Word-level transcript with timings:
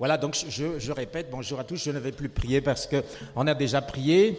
Voilà, 0.00 0.16
donc 0.16 0.34
je, 0.34 0.92
répète, 0.92 1.28
bonjour 1.30 1.60
à 1.60 1.64
tous, 1.64 1.76
je 1.76 1.90
ne 1.90 1.98
vais 1.98 2.10
plus 2.10 2.30
prier 2.30 2.62
parce 2.62 2.88
qu'on 2.88 3.46
a 3.46 3.54
déjà 3.54 3.82
prié. 3.82 4.34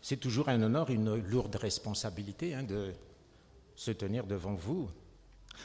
C'est 0.00 0.18
toujours 0.18 0.48
un 0.48 0.62
honneur, 0.62 0.88
une 0.88 1.16
lourde 1.16 1.56
responsabilité 1.56 2.54
hein, 2.54 2.62
de 2.62 2.92
se 3.74 3.90
tenir 3.90 4.24
devant 4.24 4.54
vous. 4.54 4.88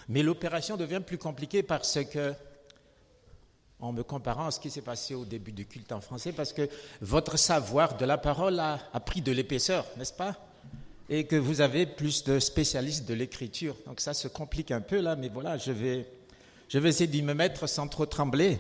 Mais 0.10 0.23
l'opération 0.23 0.78
devient 0.78 1.00
plus 1.05 1.20
compliquée 1.20 1.62
parce 1.62 2.04
que, 2.05 2.33
en 3.79 3.94
me 3.94 4.01
comparant 4.01 4.47
à 4.47 4.51
ce 4.51 4.60
qui 4.60 4.72
s'est 4.72 4.81
passé 4.81 5.13
au 5.13 5.24
début 5.24 5.51
du 5.51 5.67
culte 5.67 5.92
en 5.92 6.01
français, 6.01 6.31
parce 6.31 6.54
que 6.54 6.67
votre 7.01 7.38
savoir 7.38 7.97
de 7.97 8.06
la 8.06 8.17
parole 8.17 8.60
a, 8.60 8.79
a 8.92 8.99
pris 8.99 9.22
de 9.22 9.31
l'épaisseur, 9.31 9.85
n'est-ce 9.96 10.13
pas? 10.13 10.35
Et 11.08 11.28
que 11.28 11.35
vous 11.35 11.62
avez 11.62 11.85
plus 11.85 12.24
de 12.24 12.40
spécialistes 12.40 13.08
de 13.08 13.13
l'écriture. 13.13 13.76
Donc 13.85 14.01
ça 14.01 14.15
se 14.15 14.28
complique 14.28 14.72
un 14.72 14.81
peu 14.81 15.01
là, 15.01 15.15
mais 15.15 15.29
voilà, 15.29 15.60
je 15.60 15.72
vais, 15.72 16.08
je 16.68 16.80
vais 16.80 16.90
essayer 16.90 17.08
d'y 17.08 17.22
me 17.22 17.34
mettre 17.34 17.68
sans 17.68 17.88
trop 17.88 18.05
trembler. 18.05 18.59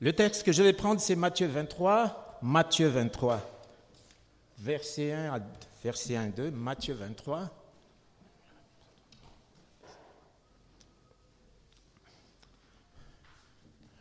Le 0.00 0.12
texte 0.12 0.42
que 0.42 0.52
je 0.52 0.62
vais 0.62 0.72
prendre, 0.72 1.00
c'est 1.00 1.16
Matthieu 1.16 1.46
23, 1.46 2.38
Matthieu 2.42 2.88
23, 2.88 3.40
verset 4.58 5.12
1 5.12 5.34
à 5.34 5.40
verset 5.82 6.16
1, 6.16 6.28
2, 6.28 6.50
Matthieu 6.50 6.94
23. 6.94 7.50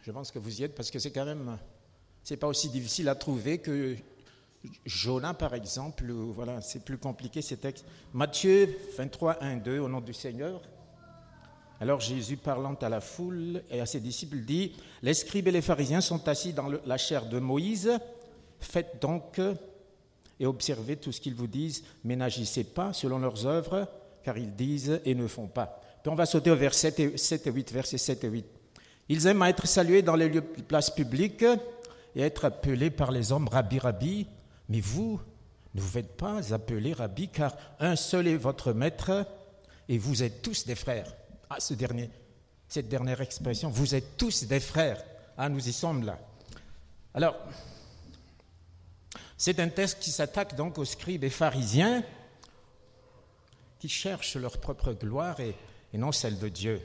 Je 0.02 0.12
pense 0.12 0.32
que 0.32 0.40
vous 0.40 0.62
y 0.62 0.64
êtes 0.64 0.76
parce 0.76 0.90
que 0.90 1.00
c'est 1.00 1.12
quand 1.12 1.26
même, 1.26 1.58
c'est 2.24 2.38
pas 2.38 2.48
aussi 2.48 2.70
difficile 2.70 3.10
à 3.10 3.16
trouver 3.16 3.60
que 3.60 3.96
Jonas, 4.86 5.34
par 5.34 5.54
exemple. 5.54 6.06
Voilà, 6.12 6.62
c'est 6.62 6.84
plus 6.84 6.98
compliqué 6.98 7.42
ces 7.42 7.58
textes. 7.58 7.86
Matthieu 8.14 8.76
23, 8.98 9.44
1, 9.44 9.58
2, 9.58 9.80
au 9.80 9.88
nom 9.88 10.02
du 10.02 10.14
Seigneur. 10.14 10.62
Alors 11.82 12.02
Jésus, 12.02 12.36
parlant 12.36 12.74
à 12.76 12.90
la 12.90 13.00
foule 13.00 13.64
et 13.70 13.80
à 13.80 13.86
ses 13.86 14.02
disciples, 14.02 14.40
dit 14.40 14.74
Les 15.02 15.14
scribes 15.14 15.48
et 15.48 15.52
les 15.52 15.62
pharisiens 15.62 16.02
sont 16.02 16.28
assis 16.28 16.52
dans 16.52 16.68
la 16.86 16.98
chair 16.98 17.26
de 17.28 17.40
Moïse. 17.40 17.92
Faites 18.60 19.02
donc 19.02 19.40
et 20.40 20.46
observez 20.46 20.98
tout 20.98 21.12
ce 21.12 21.22
qu'ils 21.22 21.36
vous 21.36 21.48
disent, 21.48 21.84
mais 22.04 22.16
n'agissez 22.16 22.64
pas 22.64 22.94
selon 22.94 23.20
leurs 23.20 23.46
œuvres, 23.46 23.88
car 24.24 24.38
ils 24.38 24.56
disent 24.56 25.02
et 25.06 25.16
ne 25.16 25.28
font 25.28 25.48
pas. 25.48 25.82
Puis 26.02 26.12
on 26.12 26.16
va 26.16 26.26
sauter 26.26 26.52
au 26.52 26.56
verset 26.56 27.14
7 27.16 27.48
et 27.48 27.52
8, 27.52 27.72
verset 27.72 27.98
7 27.98 28.24
et 28.26 28.28
8. 28.28 28.46
Ils 29.10 29.28
aiment 29.28 29.42
à 29.42 29.50
être 29.50 29.68
salués 29.68 30.02
dans 30.02 30.16
les 30.16 30.30
lieux 30.30 30.42
de 30.42 30.62
place 30.62 30.90
publique 30.90 31.44
et 32.16 32.22
être 32.22 32.46
appelés 32.46 32.90
par 32.90 33.12
les 33.12 33.32
hommes 33.32 33.48
Rabbi 33.48 33.80
Rabbi. 33.80 34.28
Mais 34.70 34.82
vous, 34.82 35.20
ne 35.74 35.82
vous 35.82 35.88
faites 35.88 36.16
pas 36.16 36.54
appeler 36.54 36.94
Rabbi, 36.94 37.30
car 37.30 37.56
un 37.80 37.96
seul 37.96 38.28
est 38.28 38.38
votre 38.38 38.72
maître 38.72 39.26
et 39.88 39.98
vous 39.98 40.24
êtes 40.24 40.42
tous 40.42 40.66
des 40.66 40.76
frères. 40.76 41.16
Ah, 41.50 41.60
ce 41.60 41.74
dernier, 41.74 42.10
cette 42.68 42.90
dernière 42.90 43.22
expression, 43.22 43.70
vous 43.70 43.96
êtes 43.96 44.18
tous 44.18 44.44
des 44.46 44.60
frères. 44.60 45.04
Ah, 45.38 45.50
nous 45.50 45.68
y 45.68 45.74
sommes 45.74 46.06
là. 46.06 46.20
Alors, 47.14 47.36
c'est 49.38 49.60
un 49.60 49.70
texte 49.70 50.00
qui 50.00 50.12
s'attaque 50.12 50.56
donc 50.56 50.78
aux 50.78 50.86
scribes 50.86 51.24
et 51.24 51.30
pharisiens 51.30 52.04
qui 53.80 53.90
cherchent 53.90 54.36
leur 54.36 54.58
propre 54.58 54.94
gloire 54.94 55.40
et, 55.40 55.56
non 55.94 56.12
celle 56.12 56.38
de 56.38 56.50
Dieu. 56.50 56.82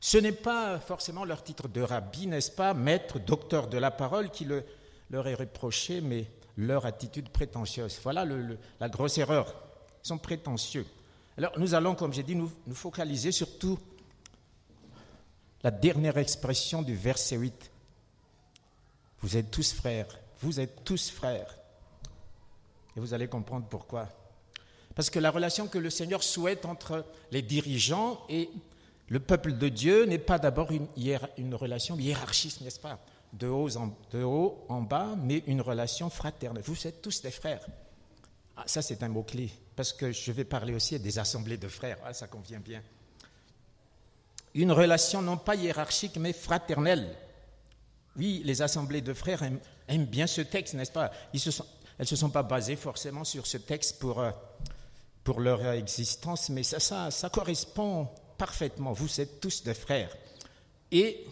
Ce 0.00 0.18
n'est 0.18 0.32
pas 0.32 0.78
forcément 0.78 1.24
leur 1.24 1.42
titre 1.42 1.66
de 1.66 1.80
rabbi, 1.80 2.26
n'est-ce 2.26 2.52
pas, 2.52 2.74
maître, 2.74 3.18
docteur 3.18 3.66
de 3.66 3.78
la 3.78 3.90
parole, 3.90 4.30
qui 4.30 4.44
le, 4.44 4.64
leur 5.10 5.26
est 5.26 5.34
reproché, 5.34 6.00
mais 6.00 6.26
leur 6.56 6.86
attitude 6.86 7.30
prétentieuse. 7.30 7.98
Voilà 8.02 8.24
la 8.78 8.88
grosse 8.88 9.18
erreur. 9.18 9.54
Ils 10.04 10.08
sont 10.08 10.18
prétentieux. 10.18 10.86
Alors 11.38 11.56
nous 11.56 11.72
allons, 11.74 11.94
comme 11.94 12.12
j'ai 12.12 12.24
dit, 12.24 12.34
nous, 12.34 12.50
nous 12.66 12.74
focaliser 12.74 13.30
surtout 13.30 13.78
la 15.62 15.70
dernière 15.70 16.18
expression 16.18 16.82
du 16.82 16.96
verset 16.96 17.36
8. 17.36 17.70
Vous 19.20 19.36
êtes 19.36 19.48
tous 19.48 19.72
frères, 19.72 20.08
vous 20.40 20.58
êtes 20.58 20.82
tous 20.84 21.10
frères. 21.10 21.56
Et 22.96 23.00
vous 23.00 23.14
allez 23.14 23.28
comprendre 23.28 23.66
pourquoi. 23.70 24.08
Parce 24.96 25.10
que 25.10 25.20
la 25.20 25.30
relation 25.30 25.68
que 25.68 25.78
le 25.78 25.90
Seigneur 25.90 26.24
souhaite 26.24 26.66
entre 26.66 27.04
les 27.30 27.42
dirigeants 27.42 28.20
et 28.28 28.50
le 29.06 29.20
peuple 29.20 29.52
de 29.52 29.68
Dieu 29.68 30.06
n'est 30.06 30.18
pas 30.18 30.40
d'abord 30.40 30.72
une, 30.72 31.54
relation 31.54 31.96
hiérarchiste, 31.96 32.62
n'est-ce 32.62 32.80
pas? 32.80 32.98
De 33.32 33.46
haut, 33.46 33.76
en, 33.76 33.96
de 34.10 34.24
haut 34.24 34.64
en 34.68 34.80
bas, 34.80 35.14
mais 35.22 35.44
une 35.46 35.60
relation 35.60 36.10
fraternelle. 36.10 36.64
Vous 36.66 36.84
êtes 36.88 37.00
tous 37.00 37.22
des 37.22 37.30
frères. 37.30 37.64
Ah, 38.60 38.64
ça, 38.66 38.82
c'est 38.82 39.04
un 39.04 39.08
mot-clé, 39.08 39.50
parce 39.76 39.92
que 39.92 40.10
je 40.10 40.32
vais 40.32 40.44
parler 40.44 40.74
aussi 40.74 40.98
des 40.98 41.18
assemblées 41.20 41.58
de 41.58 41.68
frères. 41.68 41.96
Ah, 42.04 42.12
ça 42.12 42.26
convient 42.26 42.58
bien. 42.58 42.82
Une 44.54 44.72
relation 44.72 45.22
non 45.22 45.36
pas 45.36 45.54
hiérarchique, 45.54 46.16
mais 46.16 46.32
fraternelle. 46.32 47.14
Oui, 48.16 48.42
les 48.44 48.60
assemblées 48.60 49.00
de 49.00 49.14
frères 49.14 49.44
aiment, 49.86 50.06
bien 50.06 50.26
ce 50.26 50.40
texte, 50.40 50.74
n'est-ce 50.74 50.90
pas? 50.90 51.12
Elles 51.32 51.40
ne 52.00 52.04
se 52.04 52.16
sont 52.16 52.30
pas 52.30 52.42
basées 52.42 52.74
forcément 52.74 53.22
sur 53.22 53.46
ce 53.46 53.58
texte 53.58 54.00
pour, 54.00 54.18
euh, 54.18 54.32
pour 55.22 55.38
leur 55.38 55.64
existence, 55.70 56.48
mais 56.48 56.64
ça, 56.64 56.80
ça, 56.80 57.12
ça 57.12 57.30
correspond 57.30 58.08
parfaitement. 58.38 58.92
Vous 58.92 59.20
êtes 59.20 59.38
tous 59.38 59.62
des 59.62 59.74
frères. 59.74 60.16
Et 60.90 61.26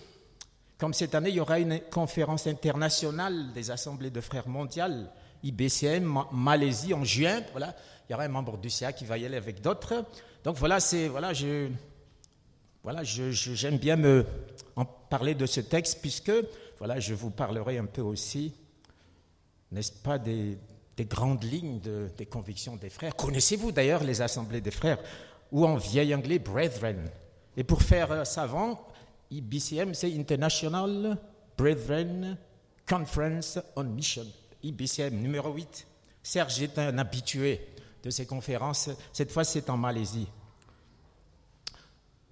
comme 0.78 0.94
cette 0.94 1.16
année, 1.16 1.30
il 1.30 1.36
y 1.36 1.40
aura 1.40 1.58
une 1.58 1.80
conférence 1.90 2.46
internationale 2.46 3.52
des 3.52 3.72
assemblées 3.72 4.10
de 4.10 4.20
frères 4.20 4.46
mondiales, 4.46 5.10
IBCM, 5.42 6.24
Malaisie, 6.32 6.94
en 6.94 7.04
juin. 7.04 7.42
Voilà, 7.52 7.74
il 8.08 8.12
y 8.12 8.14
aura 8.14 8.24
un 8.24 8.28
membre 8.28 8.56
du 8.58 8.70
CA 8.70 8.92
qui 8.92 9.04
va 9.04 9.18
y 9.18 9.26
aller 9.26 9.36
avec 9.36 9.60
d'autres. 9.60 10.04
Donc 10.44 10.56
voilà, 10.56 10.80
c'est 10.80 11.08
voilà, 11.08 11.32
j'aime 13.02 13.78
bien 13.78 13.96
me 13.96 14.24
parler 15.08 15.34
de 15.34 15.46
ce 15.46 15.60
texte 15.60 15.98
puisque 16.00 16.32
voilà, 16.78 17.00
je 17.00 17.14
vous 17.14 17.30
parlerai 17.30 17.78
un 17.78 17.86
peu 17.86 18.02
aussi, 18.02 18.52
n'est-ce 19.72 19.92
pas, 19.92 20.18
des, 20.18 20.58
des 20.96 21.04
grandes 21.04 21.44
lignes 21.44 21.80
de, 21.80 22.10
des 22.16 22.26
convictions 22.26 22.76
des 22.76 22.90
frères. 22.90 23.14
Connaissez-vous 23.16 23.72
d'ailleurs 23.72 24.04
les 24.04 24.22
assemblées 24.22 24.60
des 24.60 24.70
frères 24.70 24.98
ou 25.52 25.66
en 25.66 25.76
vieil 25.76 26.14
anglais 26.14 26.38
brethren? 26.38 27.10
Et 27.56 27.64
pour 27.64 27.82
faire 27.82 28.12
euh, 28.12 28.24
savant, 28.24 28.86
IBCM, 29.30 29.94
c'est 29.94 30.14
International 30.14 31.18
Brethren 31.56 32.36
Conference 32.86 33.58
on 33.74 33.84
Mission, 33.84 34.26
IBCM 34.66 35.14
numéro 35.14 35.52
8. 35.52 35.86
Serge 36.22 36.62
est 36.62 36.78
un 36.78 36.98
habitué 36.98 37.60
de 38.02 38.10
ces 38.10 38.26
conférences. 38.26 38.90
Cette 39.12 39.30
fois, 39.30 39.44
c'est 39.44 39.70
en 39.70 39.76
Malaisie. 39.76 40.28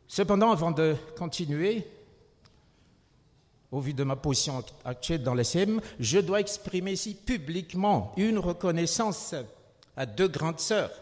Cependant, 0.09 0.50
avant 0.50 0.71
de 0.71 0.97
continuer, 1.17 1.87
au 3.71 3.81
vu 3.81 3.94
de 3.94 4.05
ma 4.05 4.17
position 4.17 4.65
actuelle 4.84 5.23
dans 5.23 5.34
l'SM, 5.34 5.81
je 5.99 6.19
dois 6.19 6.41
exprimer 6.41 6.93
ici 6.93 7.15
publiquement 7.15 8.12
une 8.17 8.39
reconnaissance 8.39 9.34
à 9.97 10.06
deux 10.06 10.28
grandes 10.28 10.61
sœurs 10.61 10.93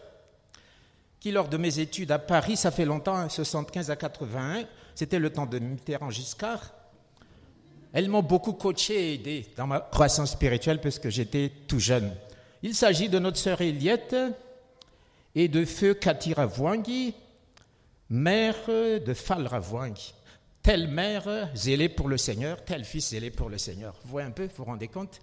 qui, 1.19 1.31
lors 1.31 1.47
de 1.47 1.57
mes 1.57 1.79
études 1.79 2.11
à 2.11 2.19
Paris, 2.19 2.57
ça 2.57 2.69
fait 2.69 2.85
longtemps, 2.85 3.29
75 3.29 3.89
hein, 3.89 3.93
à 3.93 3.95
81, 3.95 4.65
c'était 4.93 5.19
le 5.19 5.31
temps 5.31 5.45
de 5.45 5.57
Mitterrand-Giscard, 5.57 6.73
elles 7.93 8.09
m'ont 8.09 8.23
beaucoup 8.23 8.53
coaché 8.53 9.11
et 9.11 9.13
aidé 9.13 9.45
dans 9.55 9.67
ma 9.67 9.79
croissance 9.79 10.31
spirituelle 10.31 10.81
parce 10.81 10.99
que 10.99 11.09
j'étais 11.09 11.51
tout 11.67 11.79
jeune. 11.79 12.11
Il 12.63 12.73
s'agit 12.73 13.07
de 13.07 13.19
notre 13.19 13.37
sœur 13.37 13.61
Eliette 13.61 14.15
et 15.35 15.47
de 15.47 15.63
feu 15.63 15.93
Cathy 15.93 16.33
Ravwangi, 16.33 17.13
mère 18.09 18.55
de 18.67 19.13
Fal 19.13 19.45
Ravwangi. 19.47 20.13
Telle 20.61 20.87
mère 20.87 21.49
zélée 21.55 21.89
pour 21.89 22.07
le 22.07 22.17
Seigneur, 22.17 22.63
tel 22.63 22.83
fils 22.85 23.09
zélé 23.09 23.29
pour 23.31 23.49
le 23.49 23.57
Seigneur. 23.57 23.95
Vous 24.05 24.11
voyez 24.11 24.27
un 24.27 24.31
peu, 24.31 24.43
vous 24.43 24.51
vous 24.57 24.63
rendez 24.63 24.87
compte? 24.87 25.21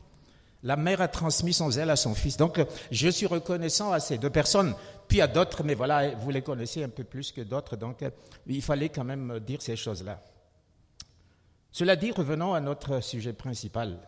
La 0.63 0.77
mère 0.77 1.01
a 1.01 1.09
transmis 1.09 1.55
son 1.55 1.71
zèle 1.71 1.89
à 1.89 1.97
son 1.97 2.15
fils. 2.15 2.37
Donc, 2.37 2.61
je 2.91 3.09
suis 3.09 3.25
reconnaissant 3.25 3.91
à 3.93 4.01
ces 4.01 4.19
deux 4.19 4.29
personnes. 4.29 4.75
Puis 5.09 5.23
à 5.23 5.27
d'autres, 5.27 5.65
mais 5.65 5.75
voilà, 5.75 6.11
vous 6.11 6.31
les 6.31 6.43
connaissez 6.43 6.85
un 6.85 6.91
peu 6.91 7.03
plus 7.03 7.33
que 7.33 7.41
d'autres, 7.41 7.77
donc 7.77 8.05
il 8.47 8.63
fallait 8.63 8.91
quand 8.91 9.03
même 9.03 9.41
dire 9.41 9.63
ces 9.63 9.75
choses-là. 9.75 10.21
Cela 11.73 11.97
dit, 11.97 12.11
revenons 12.11 12.55
à 12.55 12.61
notre 12.61 13.01
sujet 13.01 13.33
principal. 13.33 13.99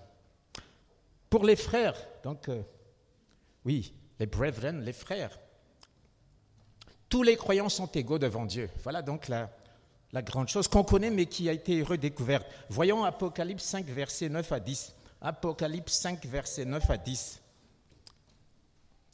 Pour 1.31 1.45
les 1.45 1.57
frères, 1.57 1.97
donc, 2.23 2.49
euh, 2.49 2.63
oui, 3.65 3.93
les 4.19 4.27
brethren, 4.27 4.81
les 4.81 4.93
frères, 4.93 5.39
tous 7.09 7.23
les 7.23 7.37
croyants 7.37 7.69
sont 7.69 7.87
égaux 7.87 8.19
devant 8.19 8.47
Dieu. 8.47 8.69
Voilà 8.83 9.03
donc 9.03 9.29
la, 9.29 9.51
grande 10.23 10.49
chose 10.49 10.69
qu'on 10.69 10.85
connaît 10.85 11.11
mais 11.11 11.27
qui 11.27 11.49
a 11.49 11.53
été 11.53 11.83
redécouverte. 11.83 12.47
Voyons 12.69 13.05
Apocalypse 13.05 13.65
5, 13.65 13.87
versets 13.87 14.29
9 14.29 14.53
à 14.53 14.61
10. 14.61 14.95
Apocalypse 15.21 15.93
5, 15.93 16.25
versets 16.27 16.65
9 16.65 16.91
à 16.91 16.97
10. 16.97 17.41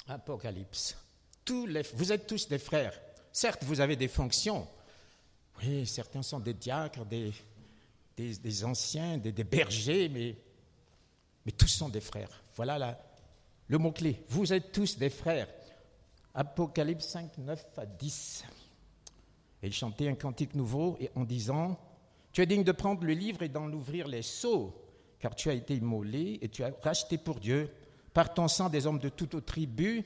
Apocalypse 0.09 0.97
vous 1.95 2.13
êtes 2.13 2.27
tous 2.27 2.49
des 2.49 2.59
frères. 2.59 2.99
Certes, 3.33 3.65
vous 3.65 3.81
avez 3.81 3.97
des 3.97 4.09
fonctions. 4.09 4.67
Oui, 5.63 5.87
certains 5.87 6.23
sont 6.23 6.41
des 6.41 6.55
diacres, 6.55 7.05
des, 7.05 7.33
des, 8.19 8.65
anciens, 8.65 9.19
des, 9.19 9.45
bergers, 9.45 10.09
mais, 10.09 11.53
tous 11.53 11.69
sont 11.69 11.89
des 11.89 12.01
frères. 12.01 12.43
Voilà 12.55 12.99
le 13.69 13.79
mot-clé. 13.79 14.23
Vous 14.29 14.53
êtes 14.53 14.73
tous 14.73 14.99
des 14.99 15.11
frères. 15.11 15.49
Apocalypse 16.35 17.07
5, 17.07 17.39
9 17.39 17.67
à 17.77 17.87
10. 17.87 18.45
Et 19.63 19.69
il 19.69 19.73
chantait 19.73 20.09
un 20.09 20.15
cantique 20.15 20.55
nouveau 20.55 20.99
en 21.15 21.25
disant 21.25 21.79
Tu 22.33 22.43
es 22.43 22.47
digne 22.47 22.65
de 22.65 22.73
prendre 22.73 23.05
le 23.05 23.13
livre 23.13 23.43
et 23.43 23.49
d'en 23.49 23.71
ouvrir 23.73 24.07
les 24.07 24.23
sceaux, 24.23 24.75
car 25.19 25.35
tu 25.35 25.51
as 25.51 25.55
été 25.55 25.75
immolé 25.75 26.39
et 26.43 26.49
tu 26.49 26.63
as 26.65 26.73
racheté 26.83 27.19
pour 27.19 27.41
Dieu 27.41 27.71
par 28.13 28.35
ton 28.35 28.49
sang 28.49 28.69
des 28.69 28.87
hommes 28.87 28.99
de 28.99 29.09
toute 29.09 29.45
tribu, 29.45 30.05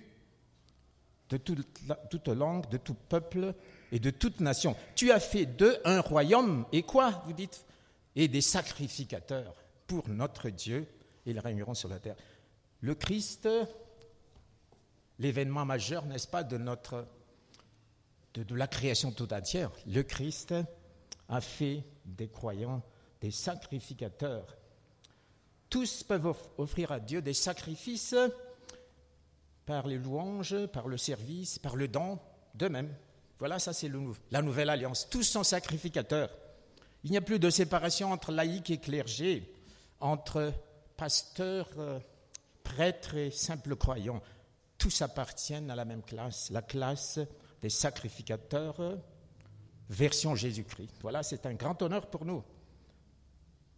de 1.28 1.36
toute, 1.36 1.66
toute 2.10 2.28
langue, 2.28 2.68
de 2.68 2.76
tout 2.76 2.96
peuple 3.08 3.54
et 3.90 3.98
de 3.98 4.10
toute 4.10 4.40
nation. 4.40 4.76
Tu 4.94 5.10
as 5.10 5.20
fait 5.20 5.46
d'eux 5.46 5.78
un 5.84 6.00
royaume 6.00 6.66
et 6.72 6.82
quoi, 6.82 7.22
vous 7.26 7.32
dites 7.32 7.64
Et 8.14 8.28
des 8.28 8.40
sacrificateurs 8.40 9.54
pour 9.86 10.08
notre 10.08 10.50
Dieu, 10.50 10.86
ils 11.26 11.38
régneront 11.38 11.74
sur 11.74 11.88
la 11.88 11.98
terre. 11.98 12.16
Le 12.80 12.94
Christ, 12.94 13.48
l'événement 15.18 15.64
majeur, 15.64 16.04
n'est-ce 16.06 16.28
pas, 16.28 16.42
de 16.42 16.58
notre 16.58 17.06
de, 18.34 18.54
la 18.54 18.66
création 18.66 19.12
tout 19.12 19.32
entière. 19.32 19.70
Le 19.86 20.02
Christ 20.02 20.54
a 21.28 21.40
fait 21.40 21.84
des 22.04 22.28
croyants 22.28 22.82
des 23.20 23.30
sacrificateurs. 23.30 24.56
Tous 25.70 26.02
peuvent 26.02 26.34
offrir 26.58 26.92
à 26.92 27.00
Dieu 27.00 27.22
des 27.22 27.34
sacrifices 27.34 28.16
par 29.64 29.86
les 29.86 29.96
louanges, 29.96 30.66
par 30.66 30.88
le 30.88 30.98
service, 30.98 31.58
par 31.58 31.76
le 31.76 31.88
don 31.88 32.18
d'eux-mêmes. 32.54 32.92
Voilà, 33.38 33.58
ça 33.58 33.72
c'est 33.72 33.90
la 34.30 34.42
nouvelle 34.42 34.70
alliance. 34.70 35.08
Tous 35.08 35.22
sont 35.22 35.44
sacrificateurs. 35.44 36.30
Il 37.04 37.10
n'y 37.10 37.16
a 37.16 37.22
plus 37.22 37.38
de 37.38 37.50
séparation 37.50 38.12
entre 38.12 38.32
laïcs 38.32 38.70
et 38.70 38.78
clergés, 38.78 39.52
entre 40.00 40.52
pasteurs, 40.96 41.68
euh, 41.78 41.98
prêtres 42.62 43.16
et 43.16 43.30
simples 43.30 43.76
croyants. 43.76 44.22
Tous 44.78 45.02
appartiennent 45.02 45.70
à 45.70 45.76
la 45.76 45.84
même 45.84 46.02
classe, 46.02 46.50
la 46.50 46.62
classe 46.62 47.18
des 47.60 47.70
sacrificateurs, 47.70 48.98
version 49.88 50.34
Jésus-Christ. 50.34 50.94
Voilà, 51.00 51.22
c'est 51.22 51.46
un 51.46 51.54
grand 51.54 51.80
honneur 51.82 52.06
pour 52.06 52.24
nous. 52.24 52.42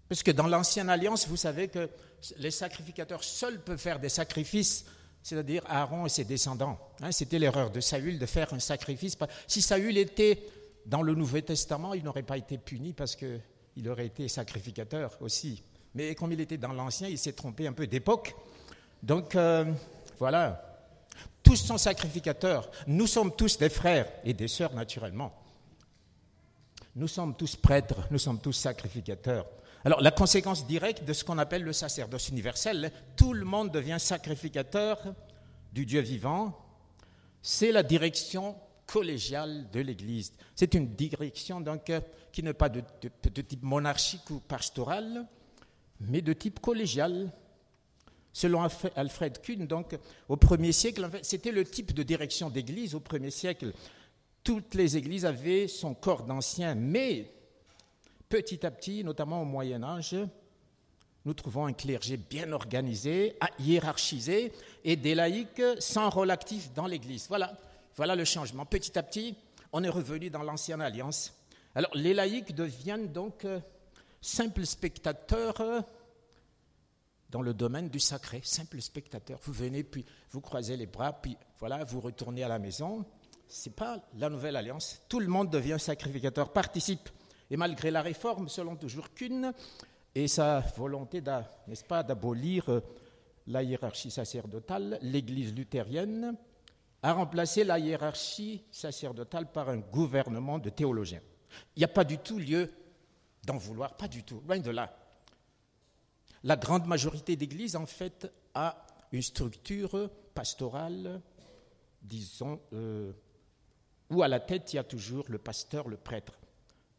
Parce 0.09 0.23
que 0.23 0.31
dans 0.31 0.47
l'Ancienne 0.47 0.91
Alliance, 0.91 1.27
vous 1.27 1.37
savez 1.37 1.69
que 1.69 1.91
les 2.37 2.50
sacrificateurs 2.50 3.25
seuls 3.25 3.61
peuvent 3.61 3.79
faire 3.79 3.99
des 3.99 4.09
sacrifices, 4.09 4.85
c'est-à-dire 5.23 5.62
Aaron 5.67 6.06
et 6.06 6.11
ses 6.11 6.25
descendants. 6.25 6.79
Hein, 7.00 7.11
c'était 7.11 7.38
l'erreur 7.38 7.70
de 7.70 7.81
Saül 7.81 8.19
de 8.19 8.27
faire 8.27 8.53
un 8.53 8.61
sacrifice. 8.61 9.17
Si 9.47 9.62
Saül 9.62 9.97
était 9.97 10.43
dans 10.86 11.02
le 11.02 11.14
Nouveau 11.14 11.40
Testament, 11.40 11.94
il 11.94 12.04
n'aurait 12.04 12.22
pas 12.22 12.36
été 12.36 12.58
puni 12.58 12.92
parce 12.92 13.16
qu'il 13.16 13.88
aurait 13.88 14.06
été 14.06 14.28
sacrificateur 14.28 15.16
aussi. 15.20 15.62
Mais 15.94 16.14
comme 16.14 16.32
il 16.32 16.40
était 16.40 16.58
dans 16.58 16.72
l'Ancien, 16.72 17.08
il 17.08 17.19
s'est 17.19 17.32
trompé 17.32 17.66
un 17.66 17.72
peu 17.72 17.86
d'époque. 17.86 18.34
Donc 19.02 19.34
euh, 19.34 19.64
voilà, 20.19 20.75
tous 21.42 21.56
sont 21.56 21.78
sacrificateurs. 21.78 22.70
Nous 22.86 23.06
sommes 23.06 23.34
tous 23.34 23.58
des 23.58 23.69
frères 23.69 24.08
et 24.25 24.32
des 24.32 24.48
sœurs, 24.48 24.75
naturellement. 24.75 25.32
Nous 26.96 27.08
sommes 27.08 27.36
tous 27.36 27.56
prêtres, 27.56 28.06
nous 28.10 28.19
sommes 28.19 28.40
tous 28.40 28.52
sacrificateurs. 28.52 29.46
Alors, 29.84 30.00
la 30.00 30.10
conséquence 30.10 30.66
directe 30.66 31.04
de 31.04 31.12
ce 31.12 31.25
qu'on 31.25 31.38
appelle 31.38 31.62
le 31.62 31.72
sacerdoce 31.72 32.31
universel, 32.31 32.90
tout 33.16 33.34
le 33.34 33.44
monde 33.44 33.70
devient 33.70 33.98
sacrificateur 33.98 35.14
du 35.72 35.84
Dieu 35.84 36.00
vivant, 36.00 36.58
c'est 37.42 37.72
la 37.72 37.82
direction 37.82 38.56
collégiale 38.86 39.69
de 39.72 39.81
l'Église. 39.81 40.32
C'est 40.54 40.75
une 40.75 40.94
direction 40.94 41.60
donc 41.60 41.90
qui 42.32 42.42
n'est 42.42 42.52
pas 42.52 42.69
de, 42.69 42.82
de, 43.02 43.42
type 43.42 43.62
monarchique 43.62 44.28
ou 44.31 44.40
pastoral, 44.40 45.26
mais 46.00 46.20
de 46.20 46.32
type 46.32 46.60
collégial. 46.60 47.31
Selon 48.32 48.66
Alfred 48.96 49.40
Kuhn, 49.40 49.64
donc, 49.64 49.96
au 50.28 50.36
premier 50.36 50.72
siècle, 50.72 51.08
c'était 51.22 51.52
le 51.52 51.64
type 51.64 51.94
de 51.94 52.02
direction 52.02 52.50
d'église 52.50 52.96
au 52.96 53.00
premier 53.00 53.31
siècle. 53.31 53.72
Toutes 54.42 54.75
les 54.75 54.96
églises 54.96 55.25
avaient 55.25 55.69
son 55.69 55.94
corps 55.94 56.25
d'anciens, 56.25 56.75
mais 56.75 57.31
petit 58.28 58.66
à 58.66 58.72
petit, 58.72 59.04
notamment 59.04 59.42
au 59.42 59.44
Moyen 59.44 59.84
Âge, 59.84 60.16
nous 61.25 61.32
trouvons 61.32 61.66
un 61.66 61.72
clergé 61.72 62.16
bien 62.16 62.52
organisé, 62.52 63.36
hiérarchisé, 63.58 64.52
et 64.84 64.96
des 64.96 65.14
laïcs 65.14 65.62
sans 65.78 66.10
rôle 66.10 66.31
actif 66.31 66.72
dans 66.75 66.86
l'Église. 66.86 67.26
Voilà, 67.28 67.56
voilà 67.96 68.17
le 68.17 68.25
changement. 68.25 68.67
Petit 68.67 68.99
à 68.99 69.02
petit, 69.02 69.37
on 69.73 69.85
est 69.85 69.88
revenu 69.88 70.31
dans 70.31 70.43
l'ancienne 70.43 70.81
alliance. 70.81 71.32
Alors, 71.75 71.91
les 71.94 72.14
laïcs 72.14 72.55
deviennent 72.55 73.12
donc 73.12 73.44
euh, 73.44 73.61
simples 74.20 74.67
spectateurs 74.67 75.85
dans 77.31 77.43
le 77.43 77.52
domaine 77.52 77.88
du 77.88 77.99
sacré, 77.99 78.41
simple 78.44 78.81
spectateur. 78.81 79.41
Vous 79.43 79.52
venez, 79.52 79.82
puis 79.82 80.05
vous 80.31 80.41
croisez 80.41 80.76
les 80.76 80.87
bras, 80.87 81.12
puis 81.12 81.37
voilà, 81.58 81.82
vous 81.82 82.00
retournez 82.00 82.44
à 82.44 82.49
la 82.49 82.61
maison. 82.61 83.05
Ce 83.49 83.69
n'est 83.69 83.75
pas 83.75 84.00
la 84.17 84.31
nouvelle 84.31 84.56
alliance. 84.56 85.02
Tout 85.08 85.20
le 85.20 85.26
monde 85.26 85.50
devient 85.50 85.76
sacrificateur, 85.79 86.52
participe. 86.52 87.08
Et 87.50 87.56
malgré 87.56 87.91
la 87.91 88.02
réforme, 88.02 88.49
selon 88.49 88.76
toujours 88.76 89.12
qu'une, 89.12 89.52
et 90.14 90.29
sa 90.29 90.61
volonté, 90.76 91.20
n'est-ce 91.67 91.85
pas, 91.85 92.02
d'abolir 92.02 92.69
euh, 92.69 92.81
la 93.49 93.62
hiérarchie 93.62 94.11
sacerdotale, 94.11 94.99
l'Église 95.02 95.55
luthérienne 95.55 96.37
a 97.05 97.12
remplacé 97.12 97.65
la 97.65 97.79
hiérarchie 97.79 98.65
sacerdotale 98.71 99.53
par 99.53 99.69
un 99.69 99.79
gouvernement 99.79 100.59
de 100.59 100.71
théologiens. 100.71 101.21
Il 101.77 101.81
n'y 101.81 101.85
a 101.85 101.89
pas 101.89 102.05
du 102.05 102.19
tout 102.19 102.39
lieu 102.39 102.73
d'en 103.45 103.59
vouloir, 103.59 103.97
pas 103.97 104.09
du 104.09 104.25
tout, 104.25 104.43
loin 104.47 104.59
de 104.59 104.71
là 104.71 104.93
la 106.45 106.56
grande 106.56 106.87
majorité 106.87 107.37
d'églises, 107.37 107.75
en 107.75 107.87
fait, 107.87 108.31
a 108.53 108.87
une 109.11 109.23
structure 109.23 110.11
pastorale, 110.35 111.21
disons, 112.03 112.61
euh, 112.75 113.12
où 114.11 114.23
à 114.23 114.29
la 114.29 114.41
tête, 114.41 114.73
il 114.73 114.77
y 114.77 114.79
a 114.79 114.85
toujours 114.85 115.25
le 115.29 115.39
pasteur, 115.39 115.89
le 115.89 115.97
prêtre. 115.97 116.39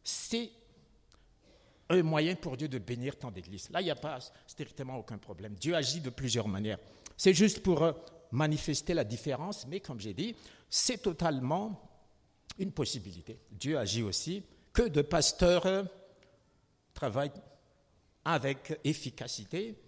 C'est 0.02 0.50
un 1.88 2.02
moyen 2.02 2.34
pour 2.34 2.56
Dieu 2.56 2.66
de 2.66 2.78
bénir 2.78 3.16
tant 3.16 3.30
d'églises. 3.30 3.70
Là, 3.70 3.80
il 3.80 3.84
n'y 3.84 3.90
a 3.90 3.96
pas 3.96 4.18
strictement 4.48 4.96
aucun 4.96 5.18
problème. 5.18 5.54
Dieu 5.54 5.76
agit 5.76 6.00
de 6.00 6.10
plusieurs 6.10 6.48
manières. 6.48 6.78
C'est 7.16 7.34
juste 7.34 7.62
pour 7.62 7.82
euh, 7.84 7.92
manifester 8.32 8.94
la 8.94 9.04
différence, 9.04 9.66
mais 9.66 9.80
comme 9.80 10.00
j'ai 10.00 10.14
dit, 10.14 10.34
c'est 10.68 11.02
totalement 11.02 11.90
une 12.58 12.72
possibilité. 12.72 13.38
Dieu 13.50 13.78
agit 13.78 14.02
aussi 14.02 14.42
que 14.72 14.88
de 14.88 15.02
pasteurs 15.02 15.86
travaillent 16.94 17.32
avec 18.24 18.78
efficacité 18.84 19.78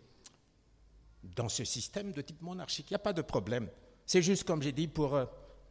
dans 1.23 1.49
ce 1.49 1.65
système 1.65 2.13
de 2.13 2.23
type 2.23 2.41
monarchique. 2.43 2.91
Il 2.91 2.93
n'y 2.93 2.97
a 2.97 3.01
pas 3.01 3.13
de 3.13 3.23
problème. 3.23 3.69
C'est 4.07 4.23
juste, 4.23 4.45
comme 4.45 4.63
j'ai 4.63 4.73
dit, 4.73 4.89
pour 4.89 5.19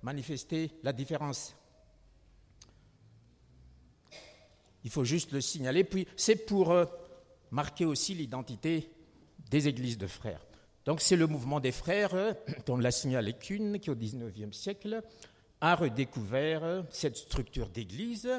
manifester 0.02 0.72
la 0.84 0.94
différence. 0.94 1.56
Il 4.84 4.92
faut 4.92 5.04
juste 5.04 5.31
le 5.31 5.42
signaler. 5.42 5.84
Puis, 5.84 6.08
c'est 6.16 6.46
pour 6.46 6.72
euh, 6.72 6.86
marquer 7.51 7.86
aussi 7.86 8.13
l'identité 8.13 8.89
des 9.50 9.68
églises 9.68 9.98
de 9.98 10.08
frères. 10.08 10.47
Donc, 10.88 11.01
c'est 11.01 11.17
le 11.17 11.27
mouvement 11.27 11.60
des 11.60 11.74
frères, 11.74 12.15
euh, 12.15 12.34
dont 12.65 12.77
l'a 12.77 12.91
signalé 12.91 13.34
qu'une, 13.34 13.77
qui 13.77 13.89
au 13.89 13.96
XIXe 13.96 14.56
siècle 14.56 15.01
a 15.60 15.75
redécouvert 15.75 16.86
cette 16.89 17.17
structure 17.17 17.67
d'église 17.67 18.29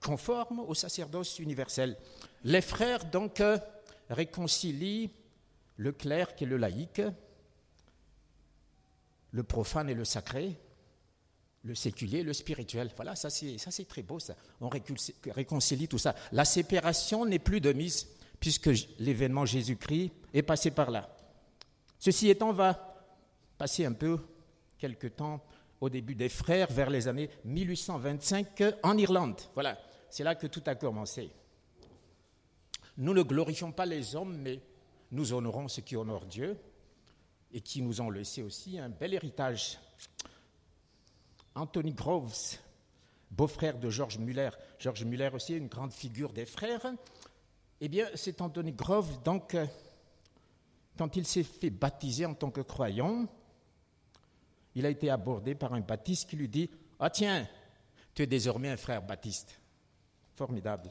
conforme 0.00 0.60
au 0.60 0.74
sacerdoce 0.74 1.40
universel. 1.40 1.96
Les 2.44 2.60
frères, 2.60 3.04
donc, 3.06 3.40
euh, 3.40 3.58
réconcilient 4.10 5.10
le 5.76 5.90
clerc 5.90 6.34
et 6.40 6.44
le 6.44 6.56
laïque, 6.56 7.02
le 9.32 9.42
profane 9.42 9.90
et 9.90 9.94
le 9.94 10.04
sacré, 10.04 10.56
le 11.64 11.74
séculier 11.74 12.18
et 12.18 12.22
le 12.22 12.32
spirituel. 12.32 12.90
Voilà, 12.94 13.16
ça 13.16 13.28
c'est, 13.28 13.88
très 13.88 14.02
beau. 14.02 14.18
On 14.60 14.68
réconcilie 14.68 15.88
tout 15.88 15.98
ça. 15.98 16.14
La 16.30 16.44
séparation 16.44 17.26
n'est 17.26 17.40
plus 17.40 17.60
de 17.60 17.72
mise, 17.72 18.06
puisque 18.38 18.70
l'événement 19.00 19.44
Jésus-Christ 19.44 20.12
est 20.32 20.42
passé 20.42 20.70
par 20.70 20.92
là. 20.92 21.15
Ceci 22.06 22.28
étant, 22.28 22.52
va 22.52 22.94
passer 23.58 23.84
un 23.84 23.92
peu, 23.92 24.20
quelque 24.78 25.08
temps, 25.08 25.42
au 25.80 25.88
début 25.88 26.14
des 26.14 26.28
frères, 26.28 26.70
vers 26.70 26.88
les 26.88 27.08
années 27.08 27.28
1825 27.44 28.62
en 28.84 28.96
Irlande. 28.96 29.40
Voilà, 29.54 29.76
c'est 30.08 30.22
là 30.22 30.36
que 30.36 30.46
tout 30.46 30.62
a 30.66 30.76
commencé. 30.76 31.32
Nous 32.96 33.12
ne 33.12 33.22
glorifions 33.24 33.72
pas 33.72 33.86
les 33.86 34.14
hommes, 34.14 34.36
mais 34.36 34.60
nous 35.10 35.32
honorons 35.32 35.66
ceux 35.66 35.82
qui 35.82 35.96
honorent 35.96 36.26
Dieu 36.26 36.56
et 37.52 37.60
qui 37.60 37.82
nous 37.82 38.00
ont 38.00 38.10
laissé 38.10 38.40
aussi 38.40 38.78
un 38.78 38.88
bel 38.88 39.12
héritage. 39.12 39.76
Anthony 41.56 41.92
Groves, 41.92 42.58
beau-frère 43.32 43.78
de 43.78 43.90
Georges 43.90 44.18
Muller. 44.18 44.50
Georges 44.78 45.04
Muller 45.04 45.30
aussi, 45.34 45.56
une 45.56 45.66
grande 45.66 45.92
figure 45.92 46.32
des 46.32 46.46
frères. 46.46 46.86
Eh 47.80 47.88
bien, 47.88 48.06
c'est 48.14 48.40
Anthony 48.40 48.70
Groves, 48.70 49.24
donc, 49.24 49.56
quand 50.96 51.16
il 51.16 51.26
s'est 51.26 51.42
fait 51.42 51.70
baptiser 51.70 52.26
en 52.26 52.34
tant 52.34 52.50
que 52.50 52.60
croyant, 52.60 53.26
il 54.74 54.84
a 54.86 54.90
été 54.90 55.10
abordé 55.10 55.54
par 55.54 55.74
un 55.74 55.80
baptiste 55.80 56.28
qui 56.28 56.36
lui 56.36 56.48
dit 56.48 56.70
Ah, 56.98 57.10
tiens, 57.10 57.48
tu 58.14 58.22
es 58.22 58.26
désormais 58.26 58.70
un 58.70 58.76
frère 58.76 59.02
baptiste. 59.02 59.58
Formidable. 60.34 60.90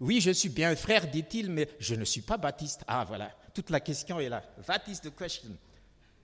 Oui, 0.00 0.20
je 0.20 0.30
suis 0.30 0.48
bien 0.48 0.74
frère, 0.76 1.10
dit-il, 1.10 1.50
mais 1.50 1.68
je 1.78 1.94
ne 1.94 2.04
suis 2.04 2.20
pas 2.20 2.36
baptiste. 2.36 2.84
Ah, 2.86 3.04
voilà, 3.04 3.34
toute 3.52 3.70
la 3.70 3.80
question 3.80 4.20
est 4.20 4.28
là. 4.28 4.42
That 4.66 4.82
is 4.88 5.00
the 5.00 5.14
question. 5.14 5.56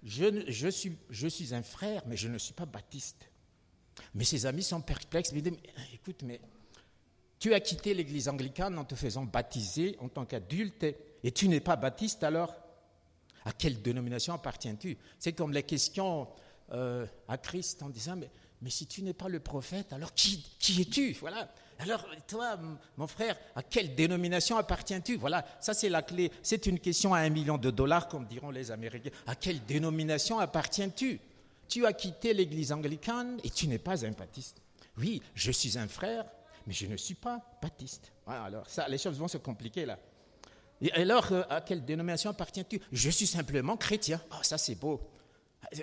Je, 0.05 0.69
suis, 0.69 0.97
je 1.09 1.27
suis 1.27 1.55
un 1.55 1.63
frère, 1.63 2.03
mais 2.07 2.17
je 2.17 2.29
ne 2.29 2.39
suis 2.39 2.53
pas 2.53 2.67
baptiste. 2.67 3.29
Mais 4.15 4.25
ses 4.25 4.47
amis 4.47 4.63
sont 4.63 4.81
perplexes. 4.81 5.33
Mais, 5.33 5.43
écoute, 5.93 6.23
mais 6.23 6.41
Tu 7.39 7.53
as 7.53 7.61
quitté 7.61 7.95
l'église 7.95 8.29
anglicane 8.29 8.79
en 8.79 8.85
te 8.85 8.95
faisant 8.95 9.25
baptiser 9.25 9.97
en 10.01 10.09
tant 10.09 10.25
qu'adulte 10.25 10.87
et 11.23 11.33
tu 11.33 11.49
n'es 11.49 11.61
pas 11.61 11.77
baptiste 11.77 12.23
alors? 12.23 12.55
À 13.45 13.53
quelle 13.53 13.83
dénomination 13.83 14.35
appartiens-tu? 14.35 14.97
C'est 15.19 15.33
comme 15.33 15.53
les 15.53 15.63
questions 15.63 16.29
euh, 16.73 17.07
à 17.29 17.37
Christ 17.39 17.83
en 17.83 17.91
disant 17.91 18.17
mais, 18.17 18.31
mais 18.63 18.71
si 18.71 18.87
tu 18.87 19.03
n'es 19.03 19.13
pas 19.13 19.29
le 19.29 19.41
prophète, 19.41 19.93
alors 19.93 20.15
qui, 20.15 20.43
qui 20.59 20.81
es-tu? 20.81 21.13
Voilà. 21.21 21.49
Alors, 21.79 22.07
toi, 22.29 22.59
mon 22.97 23.07
frère, 23.07 23.37
à 23.55 23.63
quelle 23.63 23.95
dénomination 23.95 24.57
appartiens-tu? 24.57 25.17
Voilà, 25.17 25.45
ça 25.61 25.75
c'est 25.75 25.89
la 25.89 26.03
clé. 26.03 26.31
C'est 26.43 26.67
une 26.67 26.79
question 26.79 27.13
à 27.13 27.19
un 27.19 27.31
million 27.31 27.59
de 27.59 27.71
dollars, 27.71 28.09
comme 28.09 28.27
diront 28.27 28.51
les 28.51 28.71
Américains. 28.71 29.11
À 29.27 29.35
quelle 29.35 29.65
dénomination 29.65 30.39
appartiens-tu? 30.39 31.21
Tu 31.69 31.85
as 31.85 31.93
quitté 31.93 32.33
l'église 32.33 32.73
anglicane 32.73 33.39
et 33.43 33.51
tu 33.51 33.67
n'es 33.67 33.79
pas 33.79 34.07
un 34.07 34.13
baptiste. 34.13 34.63
Oui, 34.97 35.21
je 35.35 35.51
suis 35.51 35.77
un 35.77 35.89
frère, 35.89 36.25
mais 36.67 36.73
je 36.73 36.87
ne 36.87 36.97
suis 36.97 37.17
pas 37.17 37.41
baptiste. 37.61 38.13
Alors, 38.27 38.69
ça, 38.71 38.89
les 38.89 38.99
choses 38.99 39.19
vont 39.19 39.29
se 39.29 39.39
compliquer 39.39 39.85
là. 39.85 39.99
Et 40.85 40.93
alors, 40.93 41.33
euh, 41.33 41.43
à 41.49 41.63
quelle 41.63 41.83
dénomination 41.83 42.29
appartiens-tu? 42.29 42.79
Je 42.93 43.11
suis 43.11 43.27
simplement 43.27 43.77
chrétien. 43.79 44.21
Oh, 44.33 44.43
ça 44.43 44.59
c'est 44.59 44.75
beau. 44.75 45.01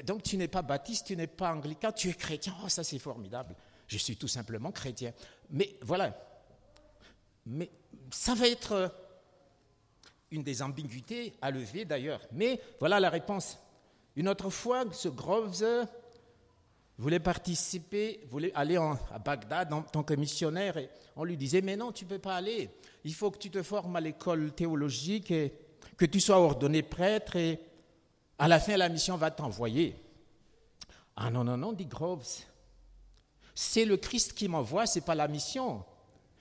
Donc, 0.05 0.21
tu 0.21 0.37
n'es 0.37 0.47
pas 0.47 0.61
baptiste, 0.61 1.07
tu 1.07 1.17
n'es 1.17 1.25
pas 1.25 1.51
anglican, 1.51 1.91
tu 1.91 2.07
es 2.09 2.13
chrétien. 2.13 2.53
Oh, 2.63 2.69
ça 2.69 2.83
c'est 2.83 2.99
formidable. 2.99 3.55
Je 3.87 3.97
suis 3.97 4.15
tout 4.15 4.27
simplement 4.27 4.71
chrétien. 4.71 5.11
Mais 5.49 5.75
voilà. 5.81 6.15
Mais 7.47 7.71
ça 8.11 8.35
va 8.35 8.47
être 8.47 8.71
euh, 8.73 8.87
une 10.29 10.43
des 10.43 10.61
ambiguïtés 10.61 11.33
à 11.41 11.49
lever 11.49 11.83
d'ailleurs. 11.83 12.21
Mais 12.31 12.61
voilà 12.79 12.99
la 12.99 13.09
réponse. 13.09 13.57
Une 14.15 14.29
autre 14.29 14.51
fois, 14.51 14.85
ce 14.91 15.09
Groves 15.09 15.65
voulait 17.01 17.19
participer, 17.19 18.19
voulait 18.29 18.51
aller 18.53 18.77
à 18.77 19.17
Bagdad 19.17 19.73
en 19.73 19.81
tant 19.81 20.03
que 20.03 20.13
missionnaire. 20.13 20.77
Et 20.77 20.89
on 21.15 21.23
lui 21.23 21.35
disait, 21.35 21.61
mais 21.61 21.75
non, 21.75 21.91
tu 21.91 22.05
ne 22.05 22.09
peux 22.09 22.19
pas 22.19 22.35
aller. 22.35 22.69
Il 23.03 23.13
faut 23.13 23.31
que 23.31 23.39
tu 23.39 23.49
te 23.49 23.63
formes 23.63 23.95
à 23.95 23.99
l'école 23.99 24.51
théologique 24.51 25.31
et 25.31 25.51
que 25.97 26.05
tu 26.05 26.19
sois 26.19 26.37
ordonné 26.37 26.83
prêtre 26.83 27.35
et 27.35 27.59
à 28.37 28.47
la 28.47 28.59
fin, 28.59 28.77
la 28.77 28.89
mission 28.89 29.17
va 29.17 29.31
t'envoyer. 29.31 29.95
Ah 31.15 31.29
non, 31.29 31.43
non, 31.43 31.57
non, 31.57 31.73
dit 31.73 31.85
Groves. 31.85 32.25
C'est 33.53 33.85
le 33.85 33.97
Christ 33.97 34.33
qui 34.33 34.47
m'envoie, 34.47 34.85
ce 34.85 34.99
n'est 34.99 35.05
pas 35.05 35.15
la 35.15 35.27
mission. 35.27 35.83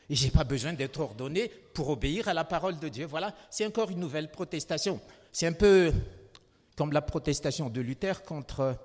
Et 0.09 0.15
je 0.15 0.25
n'ai 0.25 0.31
pas 0.31 0.45
besoin 0.45 0.73
d'être 0.75 1.01
ordonné 1.01 1.49
pour 1.73 1.89
obéir 1.89 2.29
à 2.29 2.35
la 2.35 2.45
parole 2.45 2.79
de 2.79 2.89
Dieu. 2.89 3.07
Voilà, 3.07 3.35
c'est 3.49 3.67
encore 3.67 3.91
une 3.91 4.01
nouvelle 4.01 4.31
protestation. 4.31 5.01
C'est 5.33 5.47
un 5.47 5.53
peu 5.53 5.93
comme 6.77 6.93
la 6.93 7.03
protestation 7.03 7.71
de 7.71 7.81
Luther 7.81 8.23
contre 8.23 8.77